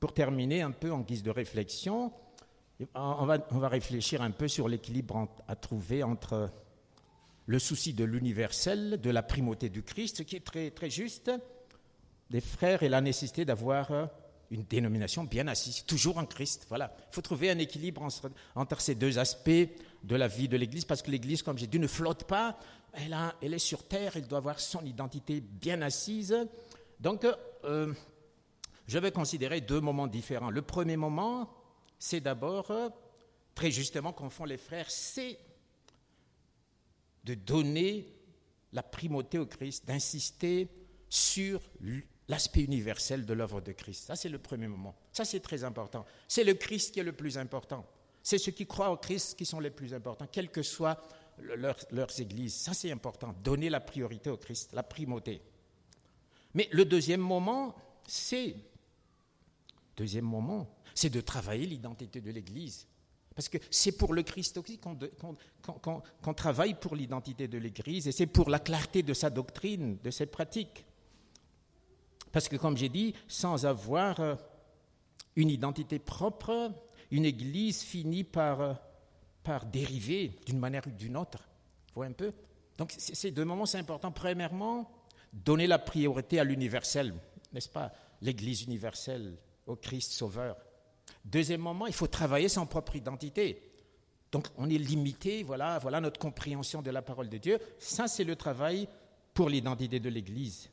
Pour 0.00 0.14
terminer 0.14 0.62
un 0.62 0.72
peu 0.72 0.90
en 0.90 1.00
guise 1.00 1.22
de 1.22 1.30
réflexion, 1.30 2.12
on 2.94 3.26
va, 3.26 3.38
on 3.50 3.58
va 3.58 3.68
réfléchir 3.68 4.22
un 4.22 4.30
peu 4.30 4.48
sur 4.48 4.66
l'équilibre 4.66 5.28
à 5.46 5.54
trouver 5.54 6.02
entre 6.02 6.50
le 7.50 7.58
souci 7.58 7.94
de 7.94 8.04
l'universel, 8.04 9.00
de 9.00 9.10
la 9.10 9.24
primauté 9.24 9.70
du 9.70 9.82
Christ, 9.82 10.24
qui 10.24 10.36
est 10.36 10.44
très, 10.44 10.70
très 10.70 10.88
juste, 10.88 11.32
des 12.30 12.40
frères 12.40 12.84
et 12.84 12.88
la 12.88 13.00
nécessité 13.00 13.44
d'avoir 13.44 13.90
une 14.52 14.62
dénomination 14.62 15.24
bien 15.24 15.48
assise, 15.48 15.84
toujours 15.84 16.18
en 16.18 16.26
Christ. 16.26 16.66
Voilà. 16.68 16.94
Il 17.10 17.14
faut 17.16 17.22
trouver 17.22 17.50
un 17.50 17.58
équilibre 17.58 18.06
entre, 18.54 18.80
ces 18.80 18.94
deux 18.94 19.18
aspects 19.18 19.50
de 19.50 20.14
la 20.14 20.28
vie 20.28 20.46
de 20.46 20.56
l'Église, 20.56 20.84
parce 20.84 21.02
que 21.02 21.10
l'Église, 21.10 21.42
comme 21.42 21.58
j'ai 21.58 21.66
dit, 21.66 21.80
ne 21.80 21.88
flotte 21.88 22.22
pas, 22.22 22.56
elle, 22.92 23.52
est 23.52 23.58
sur 23.58 23.82
terre, 23.82 24.12
elle 24.14 24.28
doit 24.28 24.38
avoir 24.38 24.60
son 24.60 24.84
identité 24.84 25.40
bien 25.40 25.82
assise. 25.82 26.36
Donc, 27.00 27.26
euh, 27.64 27.92
je 28.86 28.98
vais 29.00 29.10
considérer 29.10 29.60
deux 29.60 29.80
moments 29.80 30.06
différents. 30.06 30.50
Le 30.50 30.62
premier 30.62 30.96
moment, 30.96 31.52
c'est 31.98 32.20
d'abord, 32.20 32.70
très 33.56 33.72
justement, 33.72 34.12
qu'on 34.12 34.30
font 34.30 34.44
les 34.44 34.56
frères, 34.56 34.88
c'est 34.88 35.36
de 37.24 37.34
donner 37.34 38.06
la 38.72 38.82
primauté 38.82 39.38
au 39.38 39.46
Christ, 39.46 39.86
d'insister 39.86 40.68
sur 41.08 41.60
l'aspect 42.28 42.62
universel 42.62 43.26
de 43.26 43.32
l'œuvre 43.32 43.60
de 43.60 43.72
Christ. 43.72 44.06
Ça, 44.06 44.16
c'est 44.16 44.28
le 44.28 44.38
premier 44.38 44.68
moment. 44.68 44.94
Ça, 45.12 45.24
c'est 45.24 45.40
très 45.40 45.64
important. 45.64 46.04
C'est 46.28 46.44
le 46.44 46.54
Christ 46.54 46.92
qui 46.92 47.00
est 47.00 47.04
le 47.04 47.12
plus 47.12 47.36
important. 47.36 47.84
C'est 48.22 48.38
ceux 48.38 48.52
qui 48.52 48.66
croient 48.66 48.90
au 48.90 48.96
Christ 48.96 49.36
qui 49.36 49.44
sont 49.44 49.60
les 49.60 49.70
plus 49.70 49.92
importants, 49.94 50.26
quelles 50.30 50.50
que 50.50 50.62
soient 50.62 51.02
leurs 51.38 52.20
églises. 52.20 52.54
Ça, 52.54 52.74
c'est 52.74 52.92
important. 52.92 53.34
Donner 53.42 53.70
la 53.70 53.80
priorité 53.80 54.30
au 54.30 54.36
Christ, 54.36 54.72
la 54.72 54.82
primauté. 54.82 55.40
Mais 56.54 56.68
le 56.72 56.84
deuxième 56.84 57.20
moment, 57.20 57.74
c'est 58.06 58.56
deuxième 59.96 60.24
moment, 60.24 60.68
c'est 60.94 61.10
de 61.10 61.20
travailler 61.20 61.66
l'identité 61.66 62.20
de 62.20 62.30
l'Église. 62.30 62.86
Parce 63.40 63.48
que 63.48 63.56
c'est 63.70 63.92
pour 63.92 64.12
le 64.12 64.22
Christ 64.22 64.58
aussi 64.58 64.78
qu'on 64.78 66.34
travaille 66.34 66.74
pour 66.74 66.94
l'identité 66.94 67.48
de 67.48 67.56
l'Église 67.56 68.06
et 68.06 68.12
c'est 68.12 68.26
pour 68.26 68.50
la 68.50 68.58
clarté 68.58 69.02
de 69.02 69.14
sa 69.14 69.30
doctrine, 69.30 69.96
de 70.04 70.10
ses 70.10 70.26
pratiques. 70.26 70.84
Parce 72.32 72.50
que, 72.50 72.56
comme 72.56 72.76
j'ai 72.76 72.90
dit, 72.90 73.14
sans 73.28 73.64
avoir 73.64 74.20
euh, 74.20 74.34
une 75.36 75.48
identité 75.48 75.98
propre, 75.98 76.70
une 77.10 77.24
Église 77.24 77.80
finit 77.80 78.24
par, 78.24 78.60
euh, 78.60 78.74
par 79.42 79.64
dériver 79.64 80.38
d'une 80.44 80.58
manière 80.58 80.86
ou 80.86 80.90
d'une 80.90 81.16
autre. 81.16 81.38
Vous 81.38 81.94
voyez 81.94 82.10
un 82.10 82.14
peu? 82.14 82.34
Donc, 82.76 82.92
ces 82.98 83.30
deux 83.30 83.46
moments, 83.46 83.64
c'est 83.64 83.78
important. 83.78 84.12
Premièrement, 84.12 84.92
donner 85.32 85.66
la 85.66 85.78
priorité 85.78 86.40
à 86.40 86.44
l'universel, 86.44 87.14
n'est-ce 87.54 87.70
pas? 87.70 87.90
L'Église 88.20 88.64
universelle, 88.64 89.38
au 89.66 89.76
Christ 89.76 90.12
Sauveur. 90.12 90.58
Deuxièmement, 91.24 91.86
il 91.86 91.92
faut 91.92 92.06
travailler 92.06 92.48
son 92.48 92.66
propre 92.66 92.96
identité. 92.96 93.62
Donc 94.32 94.46
on 94.56 94.68
est 94.70 94.78
limité, 94.78 95.42
voilà, 95.42 95.78
voilà 95.78 96.00
notre 96.00 96.20
compréhension 96.20 96.82
de 96.82 96.90
la 96.90 97.02
parole 97.02 97.28
de 97.28 97.38
Dieu. 97.38 97.58
Ça, 97.78 98.08
c'est 98.08 98.24
le 98.24 98.36
travail 98.36 98.88
pour 99.34 99.48
l'identité 99.48 100.00
de 100.00 100.08
l'Église. 100.08 100.70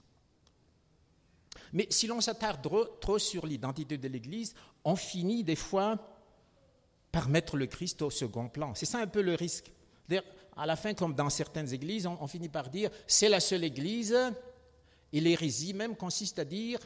Mais 1.74 1.88
si 1.90 2.08
l'on 2.08 2.22
s'attarde 2.22 2.62
trop, 3.02 3.20
sur 3.20 3.46
l'identité 3.46 3.98
de 3.98 4.08
l'Église, 4.08 4.54
on 4.84 4.96
finit 4.96 5.44
des 5.44 5.56
fois 5.56 5.98
par 7.12 7.30
mettre 7.30 7.58
le 7.58 7.66
Christ 7.66 8.02
au 8.02 8.10
second 8.10 8.48
plan. 8.48 8.74
C'est 8.76 8.86
ça 8.86 9.00
un 9.00 9.08
peu 9.08 9.22
le 9.22 9.36
risque. 9.36 9.72
À 10.56 10.66
la 10.66 10.76
fin, 10.76 10.94
comme 10.94 11.14
dans 11.14 11.30
certaines 11.30 11.74
églises, 11.74 12.08
on 12.08 12.28
finit 12.28 12.50
par 12.50 12.70
dire 12.70 12.90
c'est 13.06 13.30
la 13.30 13.40
seule 13.40 13.64
Église, 13.64 14.16
et 15.14 15.20
l'hérésie 15.20 15.74
même 15.74 15.96
consiste 15.96 16.40
à 16.40 16.46
dire 16.46 16.80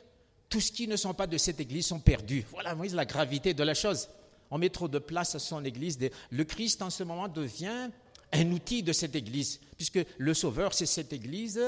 tous 0.52 0.60
ceux 0.60 0.74
qui 0.74 0.88
ne 0.88 0.98
sont 0.98 1.14
pas 1.14 1.26
de 1.26 1.38
cette 1.38 1.60
église 1.62 1.88
sont 1.88 2.02
perdus. 2.02 2.46
Voilà, 2.52 2.76
voyez 2.76 2.94
la 2.94 3.06
gravité 3.06 3.54
de 3.56 3.64
la 3.64 3.74
chose. 3.74 4.10
On 4.52 4.58
met 4.58 4.70
trop 4.70 4.90
de 4.90 5.00
place 5.00 5.34
à 5.34 5.40
son 5.40 5.64
église. 5.64 5.98
Le 6.30 6.44
Christ, 6.44 6.82
en 6.82 6.90
ce 6.90 7.04
moment, 7.04 7.30
devient 7.30 7.90
un 8.34 8.52
outil 8.52 8.84
de 8.84 8.92
cette 8.92 9.16
église, 9.16 9.62
puisque 9.78 10.00
le 10.18 10.34
Sauveur, 10.34 10.74
c'est 10.74 10.86
cette 10.86 11.14
église. 11.14 11.60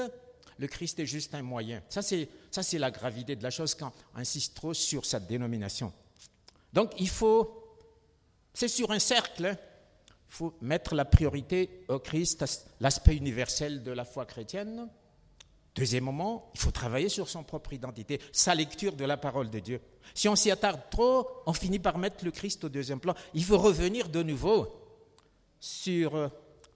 Le 0.58 0.66
Christ 0.66 1.00
est 1.00 1.06
juste 1.06 1.34
un 1.34 1.42
moyen. 1.42 1.82
Ça, 1.88 2.02
c'est, 2.02 2.28
ça, 2.50 2.62
c'est 2.62 2.78
la 2.78 2.90
gravité 2.90 3.34
de 3.36 3.42
la 3.42 3.50
chose 3.50 3.74
quand 3.74 3.92
on 4.14 4.18
insiste 4.18 4.54
trop 4.54 4.74
sur 4.74 5.06
sa 5.06 5.18
dénomination. 5.18 5.90
Donc, 6.74 6.92
il 6.98 7.08
faut, 7.08 7.78
c'est 8.52 8.68
sur 8.68 8.90
un 8.90 8.98
cercle, 8.98 9.46
hein. 9.46 9.56
il 10.10 10.34
faut 10.34 10.54
mettre 10.60 10.94
la 10.94 11.06
priorité 11.06 11.84
au 11.88 11.98
Christ, 11.98 12.44
l'aspect 12.80 13.16
universel 13.16 13.82
de 13.82 13.92
la 13.92 14.04
foi 14.04 14.26
chrétienne, 14.26 14.88
Deuxièmement, 15.74 16.50
il 16.54 16.60
faut 16.60 16.70
travailler 16.70 17.08
sur 17.08 17.28
son 17.28 17.42
propre 17.42 17.72
identité, 17.72 18.20
sa 18.32 18.54
lecture 18.54 18.94
de 18.94 19.04
la 19.04 19.16
parole 19.16 19.50
de 19.50 19.58
Dieu. 19.58 19.80
Si 20.14 20.28
on 20.28 20.36
s'y 20.36 20.50
attarde 20.50 20.80
trop, 20.88 21.26
on 21.46 21.52
finit 21.52 21.80
par 21.80 21.98
mettre 21.98 22.24
le 22.24 22.30
Christ 22.30 22.62
au 22.64 22.68
deuxième 22.68 23.00
plan. 23.00 23.14
Il 23.34 23.44
faut 23.44 23.58
revenir 23.58 24.08
de 24.08 24.22
nouveau 24.22 24.68
sur, 25.58 26.14
euh, 26.14 26.28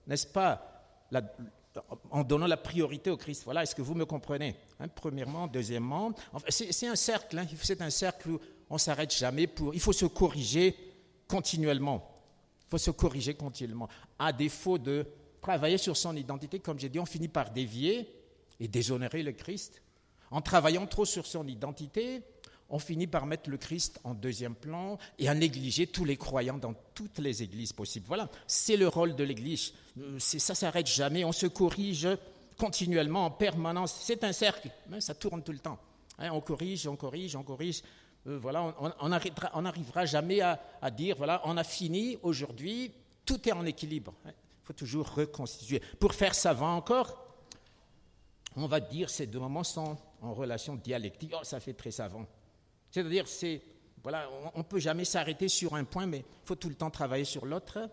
n'est-ce 0.05 0.27
pas, 0.27 0.65
en 2.11 2.23
donnant 2.23 2.47
la 2.47 2.57
priorité 2.57 3.09
au 3.09 3.15
Christ. 3.15 3.43
Voilà, 3.45 3.63
est-ce 3.63 3.73
que 3.73 3.81
vous 3.81 3.95
me 3.95 4.05
comprenez 4.05 4.57
hein, 4.81 4.87
Premièrement, 4.89 5.47
deuxièmement, 5.47 6.11
c'est 6.49 6.87
un 6.87 6.95
cercle, 6.97 7.37
hein. 7.37 7.45
c'est 7.61 7.81
un 7.81 7.89
cercle 7.89 8.31
où 8.31 8.39
on 8.69 8.73
ne 8.73 8.79
s'arrête 8.79 9.15
jamais. 9.15 9.47
Il 9.73 9.79
faut 9.79 9.93
se 9.93 10.07
corriger 10.07 10.75
continuellement. 11.25 12.05
Il 12.67 12.71
faut 12.71 12.77
se 12.77 12.91
corriger 12.91 13.33
continuellement. 13.33 13.87
À 14.17 14.33
défaut 14.33 14.77
de 14.77 15.05
travailler 15.41 15.77
sur 15.77 15.95
son 15.95 16.17
identité, 16.17 16.59
comme 16.59 16.77
j'ai 16.77 16.89
dit, 16.89 16.99
on 16.99 17.05
finit 17.05 17.29
par 17.29 17.51
dévier 17.51 18.18
et 18.59 18.67
déshonorer 18.67 19.23
le 19.23 19.31
Christ, 19.31 19.81
En 20.31 20.41
travaillant 20.41 20.85
trop 20.85 21.05
sur 21.05 21.25
son 21.25 21.47
identité, 21.47 22.21
on 22.69 22.79
finit 22.79 23.07
par 23.07 23.25
mettre 23.25 23.49
le 23.49 23.57
Christ 23.57 23.99
en 24.03 24.13
deuxième 24.13 24.53
plan 24.53 24.97
et 25.17 25.27
à 25.27 25.33
négliger 25.33 25.87
tous 25.87 26.05
les 26.05 26.17
croyants 26.17 26.57
dans 26.57 26.75
toutes 26.93 27.17
les 27.17 27.41
églises 27.41 27.73
possibles. 27.73 28.05
Voilà, 28.07 28.29
c'est 28.45 28.77
le 28.77 28.87
rôle 28.87 29.15
de 29.15 29.23
l'Église. 29.23 29.73
Euh, 29.97 30.19
ça 30.19 30.53
s'arrête 30.53 30.87
jamais, 30.87 31.23
on 31.25 31.31
se 31.31 31.47
corrige 31.47 32.07
continuellement, 32.57 33.25
en 33.25 33.31
permanence. 33.31 33.97
C'est 34.01 34.23
un 34.23 34.33
cercle, 34.33 34.69
hein, 34.91 34.99
ça 34.99 35.15
tourne 35.15 35.41
tout 35.41 35.51
le 35.51 35.59
temps. 35.59 35.79
Hein, 36.19 36.29
on 36.31 36.41
corrige, 36.41 36.87
on 36.87 36.95
corrige, 36.95 37.35
on 37.35 37.43
corrige. 37.43 37.81
Euh, 38.27 38.37
voilà, 38.37 38.75
on 38.99 39.61
n'arrivera 39.61 40.05
jamais 40.05 40.41
à, 40.41 40.91
dire, 40.91 41.15
voilà, 41.17 41.41
on 41.45 41.57
a 41.57 41.63
fini 41.63 42.17
aujourd'hui, 42.21 42.91
tout 43.25 43.47
est 43.47 43.53
en 43.53 43.65
équilibre. 43.65 44.13
Il 44.25 44.29
hein. 44.29 44.33
faut 44.63 44.73
toujours 44.73 45.11
reconstituer. 45.13 45.81
Pour 45.99 46.13
faire 46.13 46.35
savant 46.35 46.75
encore, 46.75 47.28
on 48.55 48.67
va 48.67 48.79
dire 48.79 49.09
ces 49.09 49.27
deux 49.27 49.39
moments 49.39 49.63
sont 49.63 49.97
en 50.21 50.33
relation 50.33 50.75
dialectique. 50.75 51.33
Oh, 51.35 51.43
ça 51.43 51.59
fait 51.59 51.73
très 51.73 51.91
savant. 51.91 52.25
C'est-à-dire, 52.91 53.27
c'est, 53.27 53.61
voilà, 54.03 54.27
on 54.55 54.59
ne 54.59 54.63
peut 54.63 54.79
jamais 54.79 55.05
s'arrêter 55.05 55.47
sur 55.47 55.75
un 55.75 55.83
point, 55.83 56.05
mais 56.05 56.19
il 56.19 56.45
faut 56.47 56.55
tout 56.55 56.69
le 56.69 56.75
temps 56.75 56.89
travailler 56.89 57.25
sur 57.25 57.45
l'autre, 57.45 57.89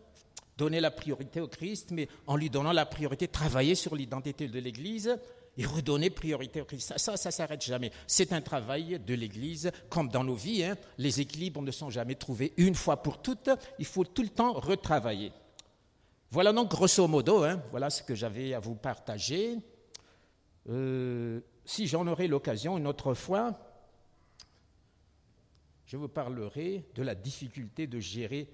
donner 0.56 0.80
la 0.80 0.90
priorité 0.90 1.40
au 1.40 1.48
Christ, 1.48 1.90
mais 1.90 2.08
en 2.26 2.36
lui 2.36 2.50
donnant 2.50 2.72
la 2.72 2.86
priorité, 2.86 3.28
travailler 3.28 3.74
sur 3.74 3.94
l'identité 3.94 4.48
de 4.48 4.58
l'Église 4.58 5.18
et 5.58 5.64
redonner 5.64 6.10
priorité 6.10 6.60
au 6.60 6.64
Christ. 6.64 6.94
Ça, 6.96 7.16
ça 7.16 7.28
ne 7.28 7.32
s'arrête 7.32 7.64
jamais. 7.64 7.90
C'est 8.06 8.32
un 8.32 8.40
travail 8.40 9.00
de 9.04 9.14
l'Église, 9.14 9.70
comme 9.88 10.08
dans 10.08 10.24
nos 10.24 10.34
vies. 10.34 10.64
Hein. 10.64 10.76
les 10.98 11.20
équilibres 11.20 11.62
ne 11.62 11.70
sont 11.70 11.90
jamais 11.90 12.14
trouvés 12.14 12.52
une 12.56 12.74
fois 12.74 13.02
pour 13.02 13.20
toutes. 13.22 13.50
Il 13.78 13.86
faut 13.86 14.04
tout 14.04 14.22
le 14.22 14.28
temps 14.28 14.52
retravailler. 14.52 15.32
Voilà 16.30 16.52
donc 16.52 16.70
grosso 16.70 17.06
modo, 17.06 17.44
hein, 17.44 17.62
voilà 17.70 17.88
ce 17.88 18.02
que 18.02 18.14
j'avais 18.14 18.52
à 18.52 18.58
vous 18.58 18.74
partager. 18.74 19.56
Euh, 20.68 21.40
si 21.64 21.86
j'en 21.86 22.06
aurai 22.06 22.28
l'occasion 22.28 22.78
une 22.78 22.86
autre 22.86 23.14
fois, 23.14 23.58
je 25.86 25.96
vous 25.96 26.08
parlerai 26.08 26.84
de 26.94 27.02
la 27.02 27.14
difficulté 27.14 27.86
de 27.86 28.00
gérer 28.00 28.48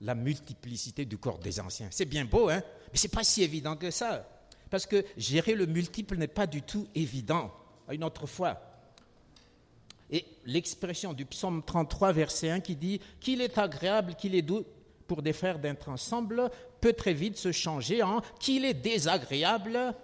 la 0.00 0.14
multiplicité 0.14 1.04
du 1.04 1.18
corps 1.18 1.38
des 1.38 1.60
anciens. 1.60 1.88
C'est 1.90 2.04
bien 2.04 2.24
beau, 2.24 2.48
hein 2.48 2.62
mais 2.92 2.98
ce 2.98 3.06
n'est 3.06 3.12
pas 3.12 3.24
si 3.24 3.42
évident 3.42 3.76
que 3.76 3.90
ça. 3.90 4.28
Parce 4.70 4.86
que 4.86 5.04
gérer 5.16 5.54
le 5.54 5.66
multiple 5.66 6.16
n'est 6.16 6.28
pas 6.28 6.46
du 6.46 6.62
tout 6.62 6.88
évident. 6.94 7.52
Une 7.90 8.04
autre 8.04 8.26
fois. 8.26 8.60
Et 10.10 10.24
l'expression 10.44 11.14
du 11.14 11.24
psaume 11.24 11.62
33, 11.62 12.12
verset 12.12 12.50
1 12.50 12.60
qui 12.60 12.76
dit 12.76 13.00
Qu'il 13.20 13.40
est 13.40 13.58
agréable, 13.58 14.14
qu'il 14.14 14.34
est 14.34 14.42
doux 14.42 14.64
pour 15.06 15.22
des 15.22 15.32
frères 15.32 15.58
d'être 15.58 15.88
ensemble, 15.88 16.50
peut 16.80 16.92
très 16.92 17.14
vite 17.14 17.36
se 17.36 17.52
changer 17.52 18.02
en 18.02 18.20
Qu'il 18.40 18.64
est 18.64 18.74
désagréable, 18.74 19.94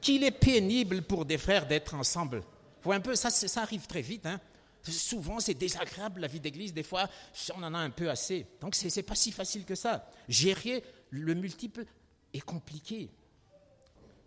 qu'il 0.00 0.24
est 0.24 0.30
pénible 0.30 1.02
pour 1.02 1.24
des 1.24 1.38
frères 1.38 1.66
d'être 1.66 1.94
ensemble. 1.94 2.42
Faut 2.80 2.92
un 2.92 3.00
peu, 3.00 3.14
ça, 3.14 3.30
ça 3.30 3.62
arrive 3.62 3.86
très 3.86 4.02
vite. 4.02 4.26
Hein 4.26 4.40
Souvent, 4.82 5.40
c'est 5.40 5.54
désagréable 5.54 6.20
la 6.20 6.28
vie 6.28 6.40
d'église. 6.40 6.72
Des 6.72 6.82
fois, 6.82 7.08
on 7.56 7.62
en 7.62 7.74
a 7.74 7.78
un 7.78 7.90
peu 7.90 8.10
assez. 8.10 8.46
Donc, 8.60 8.74
ce 8.74 8.94
n'est 8.94 9.02
pas 9.02 9.14
si 9.14 9.32
facile 9.32 9.64
que 9.64 9.74
ça. 9.74 10.08
Gérer 10.28 10.82
le 11.10 11.34
multiple 11.34 11.84
est 12.32 12.40
compliqué. 12.40 13.10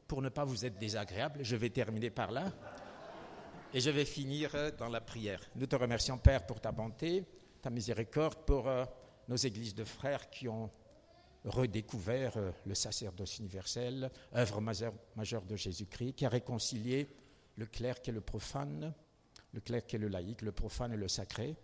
Pour 0.07 0.21
ne 0.21 0.29
pas 0.29 0.43
vous 0.43 0.65
être 0.65 0.77
désagréable, 0.77 1.39
je 1.41 1.55
vais 1.55 1.69
terminer 1.69 2.09
par 2.09 2.31
là. 2.31 2.51
Et 3.73 3.79
je 3.79 3.89
vais 3.89 4.03
finir 4.03 4.51
dans 4.77 4.89
la 4.89 4.99
prière. 4.99 5.39
Nous 5.55 5.65
te 5.65 5.75
remercions, 5.77 6.17
Père, 6.17 6.45
pour 6.45 6.59
ta 6.59 6.73
bonté, 6.73 7.23
ta 7.61 7.69
miséricorde, 7.69 8.35
pour 8.45 8.67
euh, 8.67 8.83
nos 9.29 9.37
églises 9.37 9.73
de 9.73 9.85
frères 9.85 10.29
qui 10.29 10.49
ont 10.49 10.69
redécouvert 11.45 12.37
euh, 12.37 12.51
le 12.65 12.75
sacerdoce 12.75 13.39
universel, 13.39 14.11
œuvre 14.35 14.61
majeure 14.61 15.45
de 15.45 15.55
Jésus-Christ, 15.55 16.13
qui 16.13 16.25
a 16.25 16.29
réconcilié 16.29 17.07
le 17.57 17.65
clerc 17.65 17.97
et 18.07 18.11
le 18.11 18.21
profane 18.21 18.93
le 19.53 19.59
clerc 19.59 19.83
et 19.93 19.97
le 19.97 20.07
laïc, 20.07 20.41
le 20.41 20.51
profane 20.51 20.93
et 20.93 20.97
le 20.97 21.07
sacré. 21.07 21.55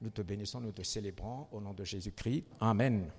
Nous 0.00 0.10
te 0.10 0.22
bénissons, 0.22 0.60
nous 0.60 0.72
te 0.72 0.82
célébrons 0.82 1.48
au 1.52 1.60
nom 1.60 1.72
de 1.72 1.84
Jésus-Christ. 1.84 2.44
Amen. 2.60 3.10